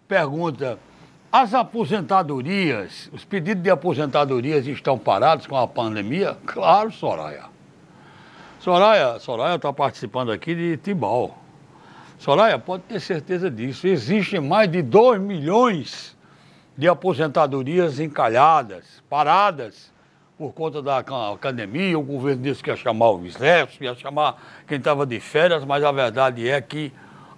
[0.07, 0.79] pergunta:
[1.33, 6.37] as aposentadorias, os pedidos de aposentadorias estão parados com a pandemia?
[6.45, 7.45] Claro, Soraya.
[8.59, 11.35] Soraya, Soraya está participando aqui de Tibau.
[12.19, 13.87] Soraya, pode ter certeza disso.
[13.87, 16.15] Existem mais de 2 milhões
[16.77, 19.91] de aposentadorias encalhadas, paradas,
[20.37, 21.97] por conta da academia.
[21.97, 25.83] O governo disse que ia chamar o exército, ia chamar quem estava de férias, mas
[25.83, 26.93] a verdade é que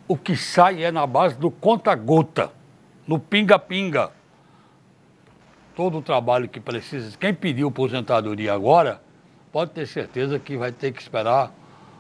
[0.06, 2.52] o que sai é na base do conta-gota,
[3.08, 4.12] no pinga-pinga.
[5.76, 9.02] Todo o trabalho que precisa, quem pediu aposentadoria agora,
[9.52, 11.52] pode ter certeza que vai ter que esperar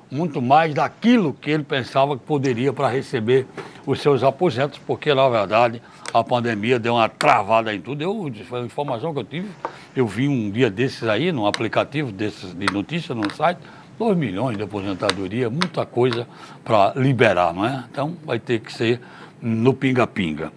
[0.09, 3.45] muito mais daquilo que ele pensava que poderia para receber
[3.85, 5.81] os seus aposentos, porque na verdade
[6.13, 8.01] a pandemia deu uma travada em tudo.
[8.01, 9.49] Eu, foi a informação que eu tive,
[9.95, 13.59] eu vi um dia desses aí, num aplicativo desses de notícias no site,
[13.97, 16.27] 2 milhões de aposentadoria, muita coisa
[16.63, 17.83] para liberar, não é?
[17.89, 18.99] Então vai ter que ser
[19.41, 20.51] no pinga-pinga.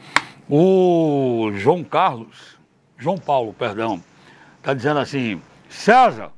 [0.50, 2.58] O João Carlos,
[2.96, 4.02] João Paulo, perdão,
[4.58, 6.30] está dizendo assim, César,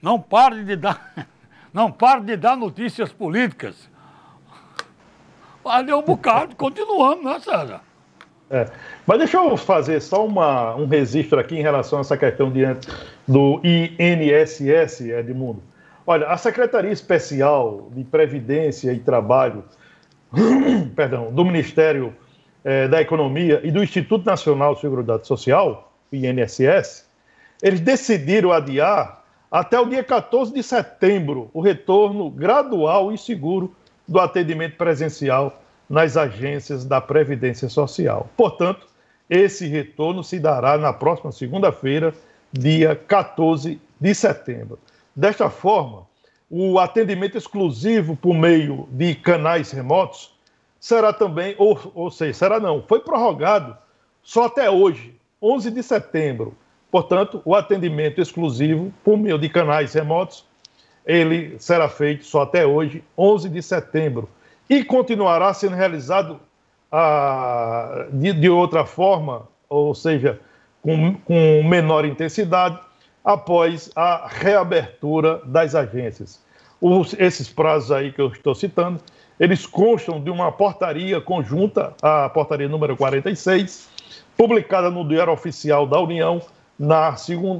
[0.00, 1.12] não pare de dar,
[1.72, 3.90] não pare de dar notícias políticas.
[5.62, 7.80] Valeu um bocado, continuamos, né, César?
[8.50, 8.66] É.
[9.06, 12.88] Mas deixa eu fazer só uma, um registro aqui em relação a essa questão diante
[13.26, 15.62] do INSS, Edmundo.
[16.06, 19.62] Olha, a Secretaria Especial de Previdência e Trabalho,
[20.96, 22.16] perdão, do Ministério
[22.68, 27.06] eh, da Economia e do Instituto Nacional de Seguridade Social, INSS,
[27.62, 33.74] eles decidiram adiar até o dia 14 de setembro o retorno gradual e seguro
[34.06, 38.28] do atendimento presencial nas agências da Previdência Social.
[38.36, 38.86] Portanto,
[39.30, 42.12] esse retorno se dará na próxima segunda-feira,
[42.52, 44.78] dia 14 de setembro.
[45.16, 46.06] Desta forma,
[46.50, 50.36] o atendimento exclusivo por meio de canais remotos
[50.80, 53.76] será também, ou, ou seja, será não, foi prorrogado
[54.22, 56.54] só até hoje, 11 de setembro.
[56.90, 60.44] Portanto, o atendimento exclusivo por meio de canais remotos,
[61.04, 64.28] ele será feito só até hoje, 11 de setembro,
[64.68, 66.40] e continuará sendo realizado
[66.92, 70.40] ah, de, de outra forma, ou seja,
[70.82, 72.78] com, com menor intensidade,
[73.24, 76.42] após a reabertura das agências.
[76.80, 79.00] Os, esses prazos aí que eu estou citando,
[79.38, 83.88] eles constam de uma portaria conjunta, a portaria número 46,
[84.36, 86.40] publicada no Diário Oficial da União
[86.78, 87.14] na,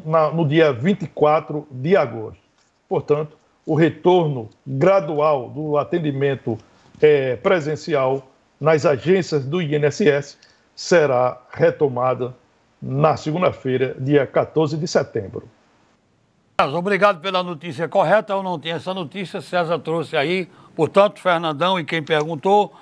[0.05, 2.41] na, no dia 24 de agosto.
[2.89, 6.59] Portanto, o retorno gradual do atendimento
[7.01, 8.27] é, presencial
[8.61, 10.39] nas agências do INSS
[10.75, 12.35] será retomada
[12.81, 15.49] na segunda-feira, dia 14 de setembro.
[16.61, 18.33] Obrigado pela notícia correta.
[18.33, 20.49] Eu não tinha essa notícia, César trouxe aí.
[20.75, 22.75] Portanto, Fernandão e quem perguntou,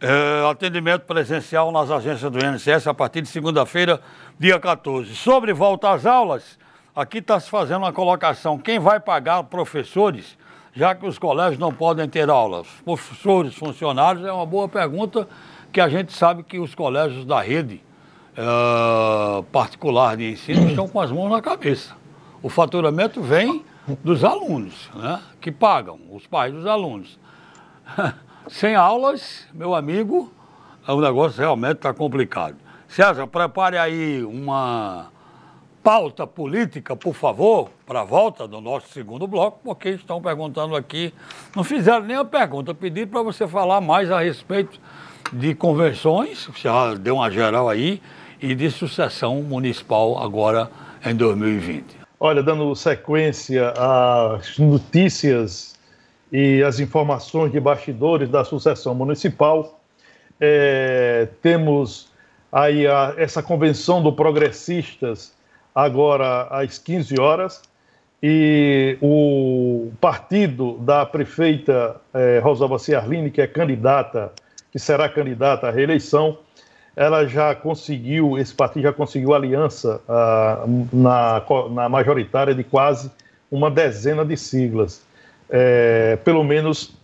[0.00, 4.00] É, atendimento presencial nas agências do INSS a partir de segunda-feira,
[4.36, 5.14] dia 14.
[5.14, 6.58] Sobre volta às aulas,
[6.96, 8.58] aqui está se fazendo uma colocação.
[8.58, 10.36] Quem vai pagar professores,
[10.74, 12.66] já que os colégios não podem ter aulas?
[12.84, 15.28] Professores, funcionários, é uma boa pergunta
[15.70, 17.80] que a gente sabe que os colégios da rede
[18.36, 22.01] uh, particular de ensino estão com as mãos na cabeça.
[22.42, 23.64] O faturamento vem
[24.02, 27.18] dos alunos, né, que pagam, os pais dos alunos.
[28.48, 30.32] Sem aulas, meu amigo,
[30.86, 32.56] o negócio realmente está complicado.
[32.88, 35.06] César, prepare aí uma
[35.82, 41.14] pauta política, por favor, para a volta do nosso segundo bloco, porque estão perguntando aqui,
[41.54, 44.80] não fizeram nem a pergunta, pediram para você falar mais a respeito
[45.32, 48.02] de convenções, já deu uma geral aí,
[48.40, 50.68] e de sucessão municipal agora
[51.04, 52.01] em 2020.
[52.24, 55.74] Olha, dando sequência às notícias
[56.30, 59.80] e as informações de bastidores da sucessão municipal,
[60.40, 62.12] é, temos
[62.52, 65.34] aí a, essa convenção do Progressistas
[65.74, 67.60] agora às 15 horas
[68.22, 74.30] e o partido da prefeita é, Rosalba Ciarline, que é candidata,
[74.70, 76.38] que será candidata à reeleição,
[76.94, 83.10] ela já conseguiu, esse partido já conseguiu aliança ah, na, na majoritária de quase
[83.50, 85.02] uma dezena de siglas.
[85.48, 86.94] É, pelo menos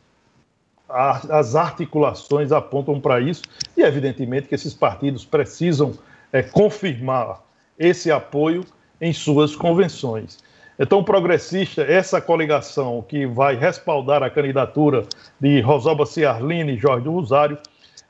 [0.88, 3.42] a, as articulações apontam para isso,
[3.76, 5.92] e evidentemente que esses partidos precisam
[6.32, 7.42] é, confirmar
[7.78, 8.64] esse apoio
[9.00, 10.38] em suas convenções.
[10.78, 15.04] Então, progressista, essa coligação que vai respaldar a candidatura
[15.40, 17.58] de Rosalba Ciarline e Jorge do Rosário,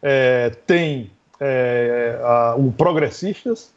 [0.02, 1.10] é, tem
[1.40, 3.72] é, a, o Progressistas,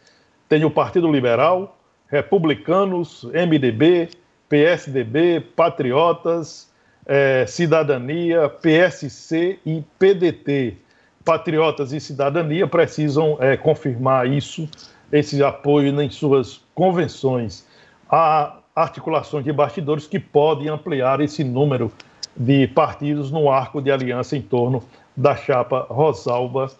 [0.47, 4.09] tem o Partido Liberal, Republicanos, MDB,
[4.49, 6.70] PSDB, Patriotas,
[7.05, 10.78] é, Cidadania, PSC e PDT.
[11.24, 14.68] Patriotas e Cidadania precisam é, confirmar isso,
[15.12, 17.66] esse apoio em suas convenções.
[18.09, 21.91] Há articulações de bastidores que podem ampliar esse número
[22.36, 24.84] de partidos no arco de aliança em torno
[25.16, 26.72] da chapa Rosalba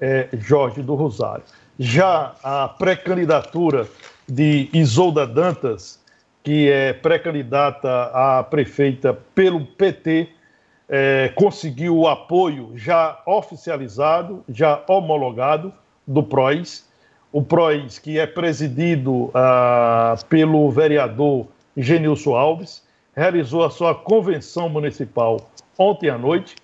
[0.00, 1.44] é, Jorge do Rosário.
[1.78, 3.86] Já a pré-candidatura
[4.28, 5.98] de Isolda Dantas,
[6.42, 10.28] que é pré-candidata a prefeita pelo PT,
[10.88, 15.72] é, conseguiu o apoio já oficializado, já homologado
[16.06, 16.88] do PROIS.
[17.32, 21.46] O PROIS, que é presidido ah, pelo vereador
[21.76, 22.82] Genilson Alves,
[23.14, 25.48] realizou a sua convenção municipal
[25.78, 26.56] ontem à noite,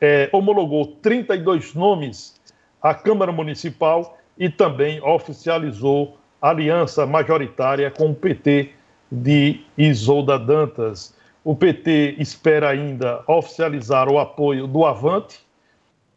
[0.00, 2.39] é, homologou 32 nomes
[2.82, 8.70] à Câmara Municipal e também oficializou aliança majoritária com o PT
[9.10, 11.14] de Isolda Dantas.
[11.44, 15.40] O PT espera ainda oficializar o apoio do Avante,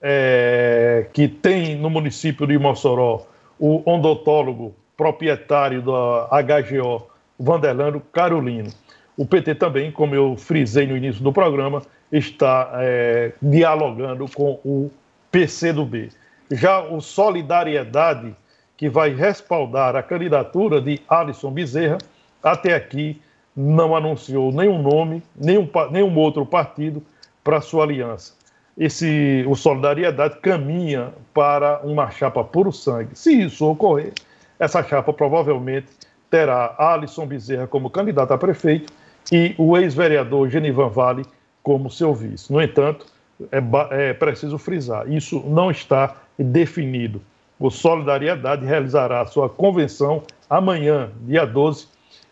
[0.01, 3.25] é, que tem no município de Mossoró
[3.57, 7.07] o odontólogo proprietário da HGO,
[7.39, 8.69] Vanderlando Carolino.
[9.15, 14.91] O PT também, como eu frisei no início do programa, está é, dialogando com o
[15.31, 16.09] PCdoB.
[16.51, 18.35] Já o Solidariedade,
[18.75, 21.97] que vai respaldar a candidatura de Alisson Bezerra,
[22.41, 23.21] até aqui
[23.55, 27.03] não anunciou nenhum nome, nenhum, nenhum outro partido
[27.43, 28.33] para sua aliança.
[28.77, 33.11] Esse, o Solidariedade caminha para uma chapa puro sangue.
[33.13, 34.13] Se isso ocorrer,
[34.59, 35.87] essa chapa provavelmente
[36.29, 38.91] terá Alisson Bezerra como candidato a prefeito
[39.31, 41.23] e o ex-vereador Genivan Vale
[41.61, 42.51] como seu vice.
[42.51, 43.05] No entanto,
[43.51, 47.21] é, é preciso frisar, isso não está definido.
[47.59, 51.87] O Solidariedade realizará sua convenção amanhã, dia 12,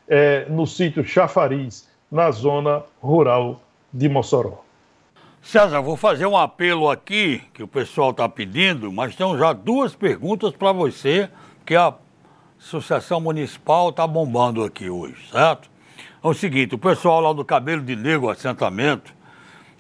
[0.08, 3.62] é, no sítio Chafariz, na zona rural
[3.94, 4.64] de Mossoró.
[5.42, 9.96] César, vou fazer um apelo aqui que o pessoal está pedindo, mas tem já duas
[9.96, 11.30] perguntas para você,
[11.66, 11.94] que a
[12.60, 15.70] Associação Municipal está bombando aqui hoje, certo?
[16.24, 19.12] É o seguinte, o pessoal lá do Cabelo de Negro Assentamento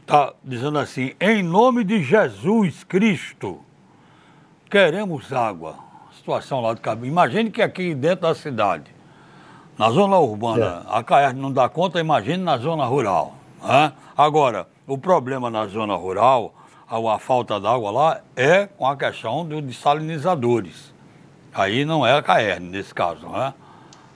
[0.02, 3.60] está dizendo assim, em nome de Jesus Cristo,
[4.72, 5.76] queremos água.
[6.14, 7.06] Situação lá do Cabelo.
[7.06, 8.90] Imagine que aqui dentro da cidade,
[9.78, 10.98] na zona urbana, é.
[10.98, 13.36] a CAERN não dá conta, imagine na zona rural.
[13.62, 13.92] Né?
[14.18, 16.54] Agora, o problema na zona rural,
[16.88, 20.94] a, a falta d'água lá, é com a questão do, de salinizadores.
[21.54, 23.54] Aí não é a CAERN nesse caso, né?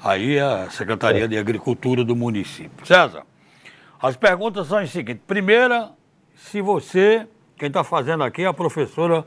[0.01, 1.27] Aí é a Secretaria é.
[1.27, 2.85] de Agricultura do município.
[2.85, 3.23] César,
[4.01, 5.23] as perguntas são as seguintes.
[5.27, 5.89] Primeira,
[6.35, 7.27] se você,
[7.57, 9.25] quem está fazendo aqui é a professora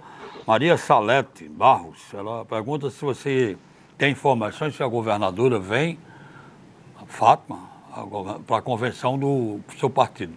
[0.48, 1.98] Maria Salete Barros.
[2.14, 3.54] Ela pergunta se você
[3.98, 5.98] tem informações se a governadora vem,
[6.98, 7.68] a Fátima,
[8.46, 10.32] para a convenção do seu partido,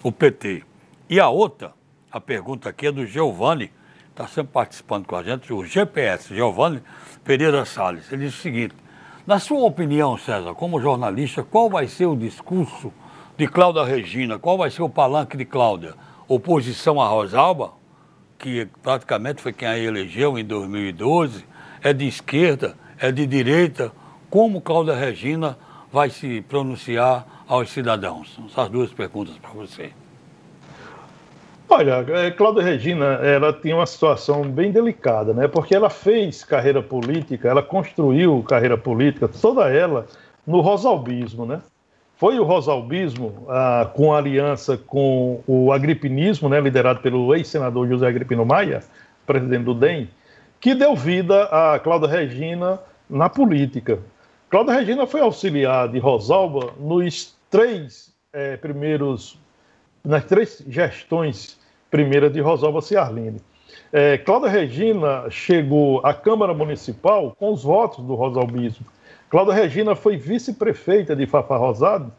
[0.00, 0.62] o PT.
[1.10, 1.72] E a outra,
[2.08, 3.72] a pergunta aqui é do Giovanni
[4.10, 6.80] está sempre participando com a gente, o GPS, Giovanni
[7.24, 8.12] Pereira Salles.
[8.12, 8.76] Ele diz o seguinte:
[9.26, 12.92] na sua opinião, César, como jornalista, qual vai ser o discurso
[13.36, 14.38] de Cláudia Regina?
[14.38, 15.96] Qual vai ser o palanque de Cláudia?
[16.28, 17.72] Oposição a Rosalba,
[18.38, 21.44] que praticamente foi quem a elegeu em 2012,
[21.82, 23.90] é de esquerda, é de direita?
[24.30, 25.58] Como Cláudia Regina
[25.92, 28.38] vai se pronunciar aos cidadãos?
[28.46, 29.90] Essas duas perguntas para você.
[31.68, 35.46] Olha, é, Cláudia Regina, ela tinha uma situação bem delicada, né?
[35.48, 40.06] Porque ela fez carreira política, ela construiu carreira política, toda ela
[40.46, 41.60] no rosalbismo, né?
[42.18, 48.44] Foi o rosalbismo, ah, com aliança com o agripinismo, né, liderado pelo ex-senador José Agripino
[48.44, 48.82] Maia,
[49.24, 50.10] presidente do DEM,
[50.60, 54.00] que deu vida a Cláudia Regina na política.
[54.50, 59.38] Cláudia Regina foi auxiliar de Rosalba nos três eh, primeiros,
[60.04, 61.56] nas três gestões
[61.88, 63.40] primeira de Rosalba Ciarline.
[63.92, 68.84] É, Cláudia Regina chegou à Câmara Municipal com os votos do Rosalbismo.
[69.30, 72.12] Cláudia Regina foi vice-prefeita de Fafá Rosado,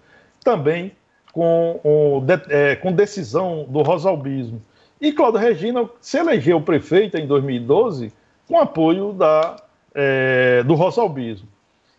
[0.44, 0.92] também
[1.32, 4.62] com, o, é, com decisão do Rosalbismo.
[5.02, 8.12] E Cláudia Regina se elegeu prefeita em 2012
[8.48, 9.58] com apoio da,
[9.94, 11.48] é, do Rosalbismo.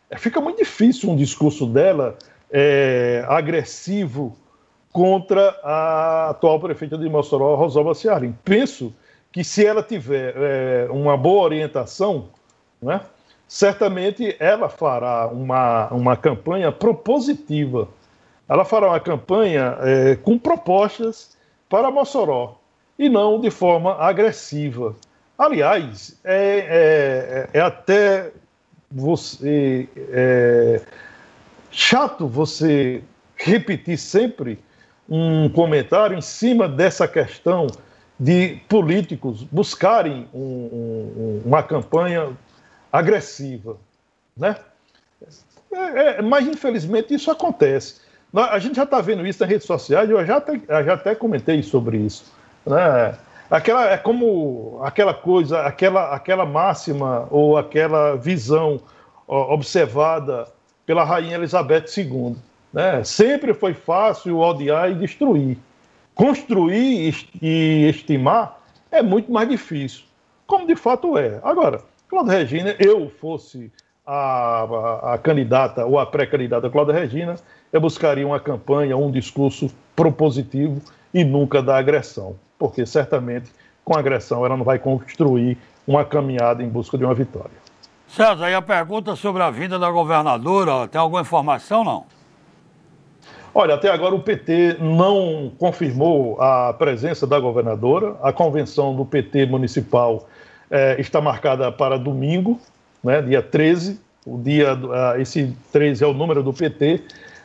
[0.08, 2.16] É, fica muito difícil um discurso dela
[2.50, 4.36] é, agressivo
[4.92, 8.36] contra a atual prefeita de Mossoró, Rosalba Ciarim.
[8.44, 8.92] Penso
[9.32, 12.28] que se ela tiver é, uma boa orientação,
[12.82, 13.00] né,
[13.50, 17.88] certamente ela fará uma, uma campanha propositiva.
[18.48, 21.36] Ela fará uma campanha é, com propostas
[21.68, 22.60] para Mossoró
[22.96, 24.94] e não de forma agressiva.
[25.36, 28.30] Aliás, é, é, é até
[28.88, 30.80] você é,
[31.72, 33.02] chato você
[33.34, 34.60] repetir sempre
[35.08, 37.66] um comentário em cima dessa questão
[38.16, 42.28] de políticos buscarem um, um, uma campanha
[42.92, 43.76] agressiva,
[44.36, 44.56] né?
[45.72, 48.00] É, é, mas infelizmente isso acontece.
[48.34, 50.08] A gente já está vendo isso nas redes sociais.
[50.08, 52.32] Eu já até, já até comentei sobre isso.
[52.64, 53.16] Né?
[53.50, 58.80] Aquela é como aquela coisa, aquela aquela máxima ou aquela visão
[59.26, 60.46] ó, observada
[60.86, 62.36] pela rainha Elizabeth II.
[62.72, 63.02] Né?
[63.02, 65.58] Sempre foi fácil odiar e destruir.
[66.14, 68.60] Construir e estimar
[68.90, 70.04] é muito mais difícil,
[70.46, 71.40] como de fato é.
[71.42, 71.80] Agora,
[72.10, 73.70] Cláudia Regina, eu fosse
[74.04, 77.36] a, a, a candidata ou a pré-candidata Cláudia Regina,
[77.72, 80.82] eu buscaria uma campanha, um discurso propositivo
[81.14, 83.52] e nunca da agressão, porque certamente
[83.84, 85.56] com agressão ela não vai construir
[85.86, 87.56] uma caminhada em busca de uma vitória.
[88.08, 92.04] César, e a pergunta sobre a vinda da governadora, tem alguma informação não?
[93.54, 98.16] Olha, até agora o PT não confirmou a presença da governadora.
[98.22, 100.28] A convenção do PT municipal
[100.70, 102.60] é, está marcada para domingo,
[103.02, 104.00] né, dia 13.
[104.26, 107.02] O dia, uh, esse 13 é o número do PT.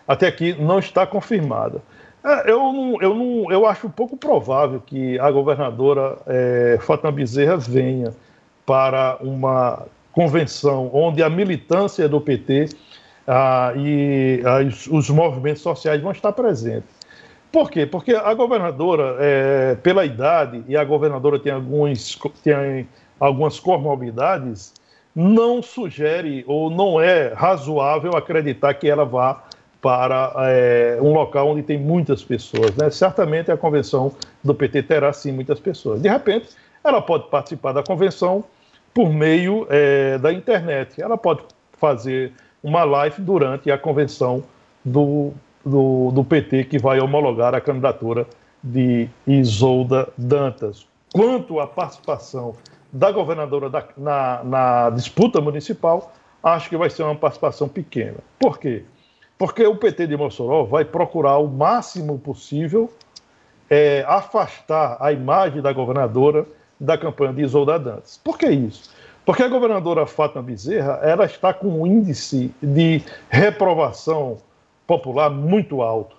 [0.08, 1.82] Até aqui não está confirmada.
[2.24, 7.56] É, eu, não, eu, não, eu acho pouco provável que a governadora é, Fátima Bezerra
[7.58, 8.14] venha
[8.66, 12.70] para uma convenção onde a militância do PT
[13.28, 14.60] ah, e ah,
[14.92, 16.90] os movimentos sociais vão estar presentes.
[17.52, 17.86] Por quê?
[17.86, 22.88] Porque a governadora, é, pela idade, e a governadora tem, alguns, tem
[23.20, 24.74] algumas comorbidades,
[25.16, 29.44] não sugere ou não é razoável acreditar que ela vá
[29.82, 32.76] para é, um local onde tem muitas pessoas.
[32.76, 32.90] Né?
[32.90, 34.12] Certamente a convenção
[34.44, 36.02] do PT terá sim muitas pessoas.
[36.02, 36.50] De repente,
[36.84, 38.44] ela pode participar da convenção
[38.94, 41.02] por meio é, da internet.
[41.02, 41.44] Ela pode
[41.74, 44.44] fazer uma live durante a convenção
[44.84, 45.32] do,
[45.64, 48.26] do, do PT que vai homologar a candidatura
[48.64, 50.88] de Isolda Dantas.
[51.14, 52.56] Quanto à participação
[52.96, 58.20] da governadora da, na, na, disputa municipal, acho que vai ser uma participação pequena.
[58.40, 58.86] Por quê?
[59.38, 62.90] Porque o PT de Mossoró vai procurar o máximo possível
[63.70, 66.46] é, afastar a imagem da governadora
[66.80, 68.18] da campanha de Isolda Dantas.
[68.24, 68.90] Por que isso?
[69.26, 74.38] Porque a governadora Fátima Bezerra ela está com um índice de reprovação
[74.88, 76.16] popular muito alto.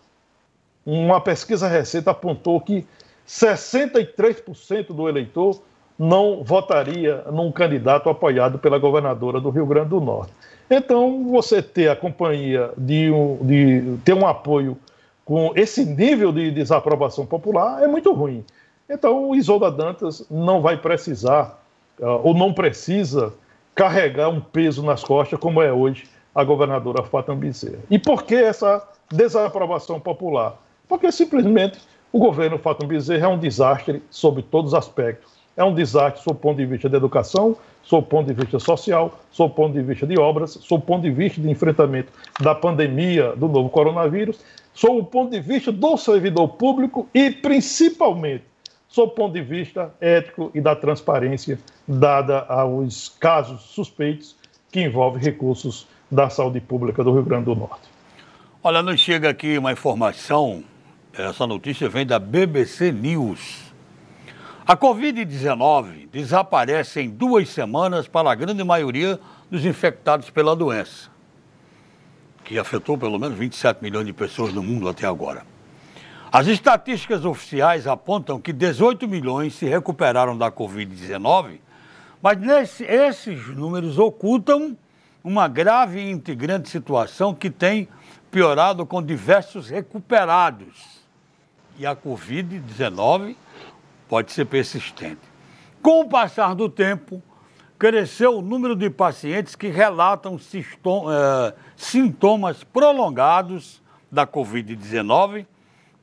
[0.84, 2.86] Uma pesquisa recente apontou que
[3.26, 5.58] 63% do eleitor
[5.98, 10.32] não votaria num candidato apoiado pela governadora do Rio Grande do Norte.
[10.70, 14.76] Então, você ter a companhia de, um, de ter um apoio
[15.24, 18.44] com esse nível de desaprovação popular é muito ruim.
[18.88, 21.60] Então, o Isolda Dantas não vai precisar
[21.98, 23.32] uh, ou não precisa
[23.74, 27.78] carregar um peso nas costas, como é hoje a governadora Fátima Bezerra.
[27.90, 30.56] E por que essa desaprovação popular?
[30.88, 31.78] Porque simplesmente
[32.12, 35.35] o governo Fátima Bezerra é um desastre sob todos os aspectos.
[35.56, 38.58] É um desastre sob o ponto de vista da educação, sob o ponto de vista
[38.58, 42.12] social, sob o ponto de vista de obras, sob o ponto de vista de enfrentamento
[42.40, 44.38] da pandemia do novo coronavírus,
[44.74, 48.44] sob o ponto de vista do servidor público e, principalmente,
[48.88, 54.36] sob o ponto de vista ético e da transparência dada aos casos suspeitos
[54.70, 57.88] que envolvem recursos da saúde pública do Rio Grande do Norte.
[58.62, 60.62] Olha, nos chega aqui uma informação,
[61.12, 63.65] essa notícia vem da BBC News.
[64.68, 71.08] A Covid-19 desaparece em duas semanas para a grande maioria dos infectados pela doença,
[72.44, 75.46] que afetou pelo menos 27 milhões de pessoas no mundo até agora.
[76.32, 81.60] As estatísticas oficiais apontam que 18 milhões se recuperaram da Covid-19,
[82.20, 84.76] mas nesse, esses números ocultam
[85.22, 87.86] uma grave e integrante situação que tem
[88.32, 91.06] piorado com diversos recuperados.
[91.78, 93.36] E a Covid-19
[94.08, 95.20] pode ser persistente.
[95.82, 97.22] Com o passar do tempo,
[97.78, 105.46] cresceu o número de pacientes que relatam eh, sintomas prolongados da Covid-19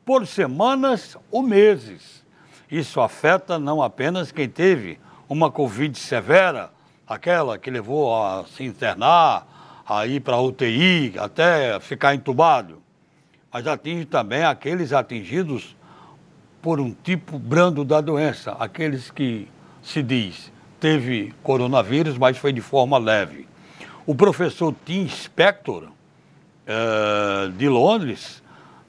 [0.05, 2.23] por semanas ou meses.
[2.69, 6.71] Isso afeta não apenas quem teve uma Covid severa,
[7.07, 12.81] aquela que levou a se internar, a ir para UTI, até ficar entubado,
[13.51, 15.75] mas atinge também aqueles atingidos
[16.63, 19.49] por um tipo brando da doença, aqueles que
[19.83, 20.49] se diz
[20.79, 23.45] teve coronavírus, mas foi de forma leve.
[24.05, 25.89] O professor Tim Spector,
[26.65, 28.41] é, de Londres,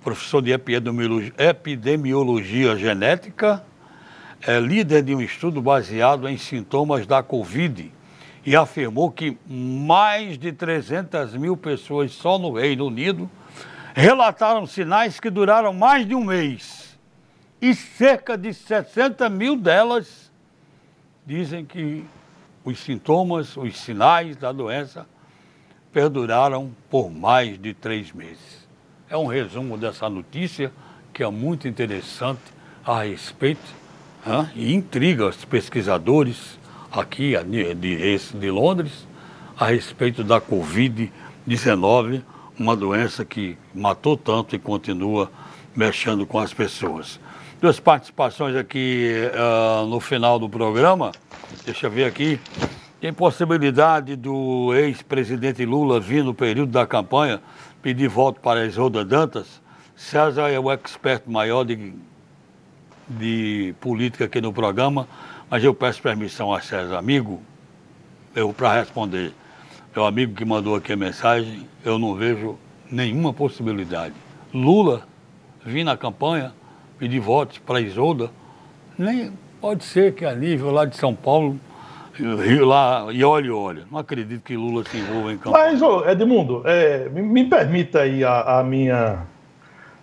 [0.03, 3.64] professor de epidemiologia genética,
[4.47, 7.91] é líder de um estudo baseado em sintomas da Covid
[8.47, 13.29] e afirmou que mais de 300 mil pessoas só no Reino Unido
[13.95, 16.84] relataram sinais que duraram mais de um mês
[17.65, 20.31] e cerca de 60 mil delas
[21.25, 22.05] dizem que
[22.62, 25.07] os sintomas, os sinais da doença
[25.91, 28.69] perduraram por mais de três meses.
[29.09, 30.71] É um resumo dessa notícia
[31.11, 32.43] que é muito interessante
[32.85, 33.75] a respeito
[34.27, 36.59] hein, e intriga os pesquisadores
[36.93, 39.09] aqui de, de, de Londres
[39.57, 42.23] a respeito da Covid-19,
[42.59, 45.33] uma doença que matou tanto e continua
[45.75, 47.19] mexendo com as pessoas
[47.65, 51.12] duas participações aqui uh, no final do programa.
[51.65, 52.39] Deixa eu ver aqui.
[53.01, 57.41] Tem possibilidade do ex-presidente Lula vir no período da campanha
[57.81, 59.62] pedir voto para Isolda Dantas?
[59.97, 61.95] César é o expert maior de,
[63.09, 65.09] de política aqui no programa,
[65.49, 67.41] mas eu peço permissão a César, amigo,
[68.37, 69.33] eu para responder.
[69.97, 72.59] Meu amigo que mandou aqui a mensagem, eu não vejo
[72.91, 74.12] nenhuma possibilidade.
[74.53, 75.09] Lula
[75.65, 76.53] vir na campanha
[77.05, 78.30] pedir votos para Isolda,
[78.96, 79.30] nem
[79.61, 81.61] pode ser que a nível lá de São Paulo,
[82.14, 85.78] Rio lá, e olha, olha, não acredito que Lula se envolva em campanha.
[85.78, 89.26] Mas, Edmundo, é, me, me, permita aí a, a, minha,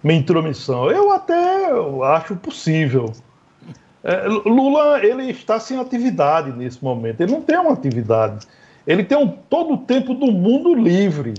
[0.03, 0.91] minha intromissão.
[0.91, 1.71] Eu até
[2.15, 3.11] acho possível.
[4.03, 7.21] É, Lula, ele está sem atividade nesse momento.
[7.21, 8.45] Ele não tem uma atividade.
[8.85, 11.33] Ele tem um, todo o tempo do mundo livre.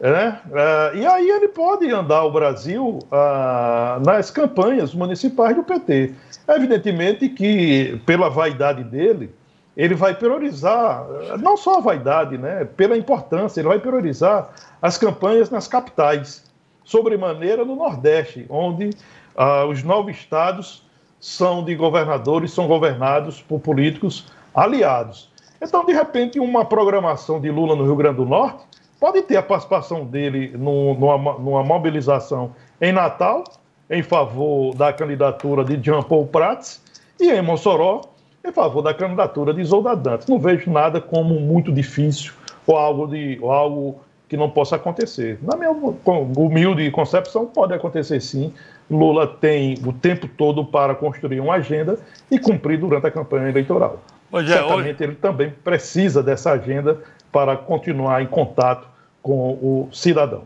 [0.00, 6.14] É, é, e aí ele pode andar o Brasil ah, nas campanhas municipais do PT.
[6.48, 9.30] Evidentemente que, pela vaidade dele,
[9.76, 11.06] ele vai priorizar,
[11.38, 16.44] não só a vaidade, né, pela importância, ele vai priorizar as campanhas nas capitais,
[16.82, 18.90] sobremaneira no Nordeste, onde
[19.36, 20.82] ah, os nove estados
[21.20, 25.30] são de governadores, são governados por políticos aliados.
[25.60, 28.69] Então, de repente, uma programação de Lula no Rio Grande do Norte
[29.00, 33.42] pode ter a participação dele no, numa, numa, mobilização em Natal,
[33.88, 36.82] em favor da candidatura de Jean Paul Prats,
[37.18, 38.02] e em Mossoró,
[38.46, 40.26] em favor da candidatura de Isolda Dantas.
[40.26, 42.32] Não vejo nada como muito difícil
[42.66, 45.38] ou algo, de, ou algo que não possa acontecer.
[45.42, 48.52] Na minha humilde concepção, pode acontecer sim.
[48.88, 51.98] Lula tem o tempo todo para construir uma agenda
[52.30, 53.98] e cumprir durante a campanha eleitoral.
[54.30, 55.04] Pois é, Certamente hoje...
[55.04, 57.00] ele também precisa dessa agenda
[57.32, 58.88] para continuar em contato
[59.22, 60.44] com o cidadão.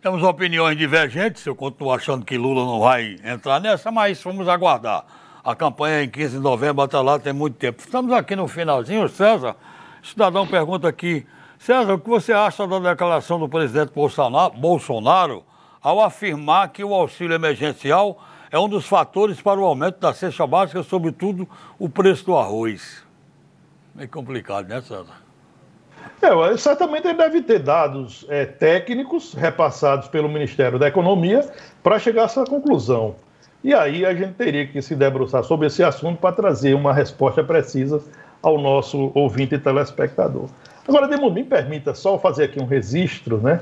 [0.00, 5.04] Temos opiniões divergentes, eu continuo achando que Lula não vai entrar nessa, mas vamos aguardar.
[5.42, 7.80] A campanha é em 15 de novembro até lá tem muito tempo.
[7.80, 9.56] Estamos aqui no finalzinho, César.
[10.02, 11.26] Cidadão pergunta aqui,
[11.58, 15.44] César, o que você acha da declaração do presidente Bolsonaro
[15.82, 20.46] ao afirmar que o auxílio emergencial é um dos fatores para o aumento da cesta
[20.46, 21.48] básica, sobretudo
[21.78, 23.02] o preço do arroz?
[23.94, 25.23] Meio complicado, né, César?
[26.22, 31.46] É, certamente ele deve ter dados é, técnicos repassados pelo Ministério da Economia
[31.82, 33.14] para chegar a essa conclusão.
[33.62, 37.42] E aí a gente teria que se debruçar sobre esse assunto para trazer uma resposta
[37.42, 38.02] precisa
[38.42, 40.48] ao nosso ouvinte e telespectador.
[40.86, 43.60] Agora, Demo, me permita só fazer aqui um registro, né?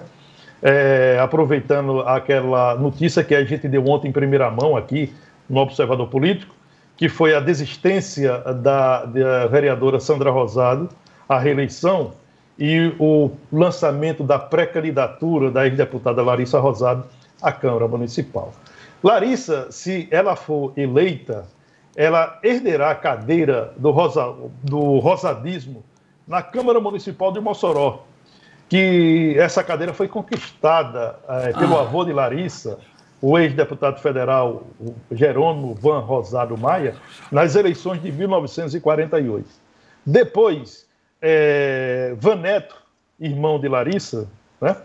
[0.60, 5.12] É, aproveitando aquela notícia que a gente deu ontem em primeira mão aqui
[5.48, 6.54] no Observador Político,
[6.96, 10.88] que foi a desistência da, da vereadora Sandra Rosado
[11.28, 12.12] à reeleição
[12.58, 17.04] e o lançamento da pré-candidatura da ex-deputada Larissa Rosado
[17.40, 18.52] à Câmara Municipal.
[19.02, 21.44] Larissa, se ela for eleita,
[21.96, 25.82] ela herderá a cadeira do, rosa, do rosadismo
[26.26, 28.04] na Câmara Municipal de Mossoró,
[28.68, 31.82] que essa cadeira foi conquistada é, pelo ah.
[31.82, 32.78] avô de Larissa,
[33.20, 34.64] o ex-deputado federal
[35.10, 36.96] Jerônimo Van Rosado Maia,
[37.30, 39.48] nas eleições de 1948.
[40.04, 40.86] Depois,
[41.22, 42.76] é, Vaneto,
[43.20, 44.28] irmão de Larissa,
[44.60, 44.76] né,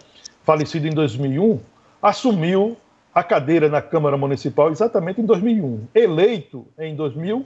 [0.46, 1.60] falecido em 2001,
[2.02, 2.78] assumiu
[3.14, 5.88] a cadeira na Câmara Municipal exatamente em 2001.
[5.96, 7.44] Eleito em 2000,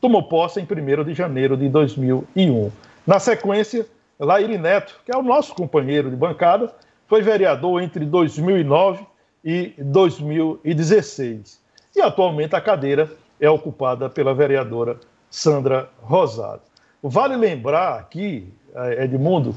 [0.00, 2.72] tomou posse em 1 de janeiro de 2001.
[3.06, 3.86] Na sequência,
[4.18, 6.74] Laíri Neto, que é o nosso companheiro de bancada,
[7.06, 9.06] foi vereador entre 2009
[9.44, 11.60] e 2016.
[11.94, 13.08] E atualmente a cadeira
[13.40, 14.98] é ocupada pela vereadora
[15.30, 16.62] Sandra Rosado.
[17.02, 19.56] Vale lembrar aqui, eh, Edmundo,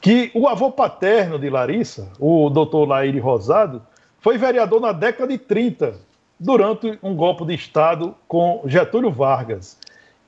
[0.00, 3.82] que o avô paterno de Larissa, o doutor Laíri Rosado,
[4.20, 5.94] foi vereador na década de 30,
[6.40, 9.78] durante um golpe de Estado com Getúlio Vargas.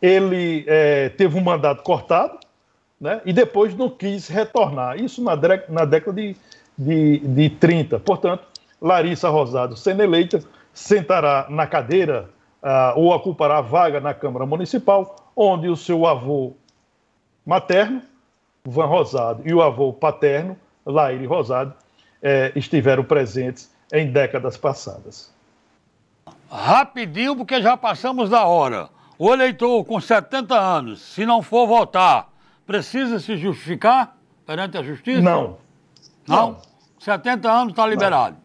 [0.01, 2.39] Ele é, teve um mandato cortado
[3.01, 5.01] né, e depois não quis retornar.
[5.01, 5.33] Isso na,
[5.69, 6.37] na década de,
[6.77, 7.99] de, de 30.
[8.01, 8.45] Portanto,
[8.81, 10.41] Larissa Rosado, sendo eleita,
[10.75, 12.29] sentará na cadeira
[12.63, 16.53] uh, ou ocupará a vaga na Câmara Municipal, onde o seu avô
[17.45, 18.03] materno,
[18.64, 20.57] Van Rosado, e o avô paterno,
[20.87, 21.74] Laire Rosado,
[22.22, 25.33] eh, estiveram presentes em décadas passadas.
[26.51, 28.89] Rapidinho, porque já passamos da hora.
[29.18, 32.28] O eleitor com 70 anos, se não for votar,
[32.66, 34.16] precisa se justificar
[34.47, 35.20] perante a justiça?
[35.20, 35.59] Não.
[36.26, 36.53] Não?
[36.53, 36.59] não.
[36.99, 38.37] 70 anos está liberado.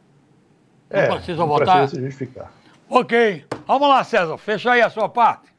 [0.89, 1.79] Não, é, precisa não votar?
[1.79, 2.51] Precisa se justificar.
[2.89, 3.45] Ok.
[3.67, 4.37] Vamos lá, César.
[4.37, 5.56] Fecha aí a sua parte.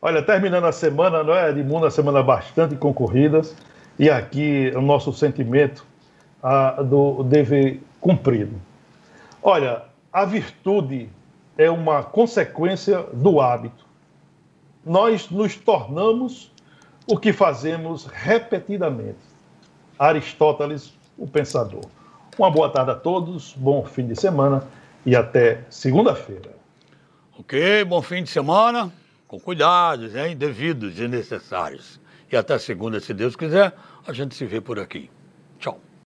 [0.00, 1.86] Olha, terminando a semana, não é, Edmundo?
[1.86, 3.42] A semana bastante concorrida.
[3.98, 5.84] E aqui o nosso sentimento
[6.88, 8.54] do dever cumprido.
[9.42, 9.82] Olha,
[10.12, 11.08] a virtude
[11.58, 13.84] é uma consequência do hábito.
[14.84, 16.52] Nós nos tornamos
[17.06, 19.18] o que fazemos repetidamente.
[19.98, 21.84] Aristóteles, o pensador.
[22.38, 24.62] Uma boa tarde a todos, bom fim de semana
[25.06, 26.54] e até segunda-feira.
[27.38, 28.92] Ok, bom fim de semana,
[29.36, 32.00] com cuidados, hein, devidos e necessários.
[32.30, 33.74] E até segunda, se Deus quiser,
[34.06, 35.10] a gente se vê por aqui.
[35.58, 35.85] Tchau.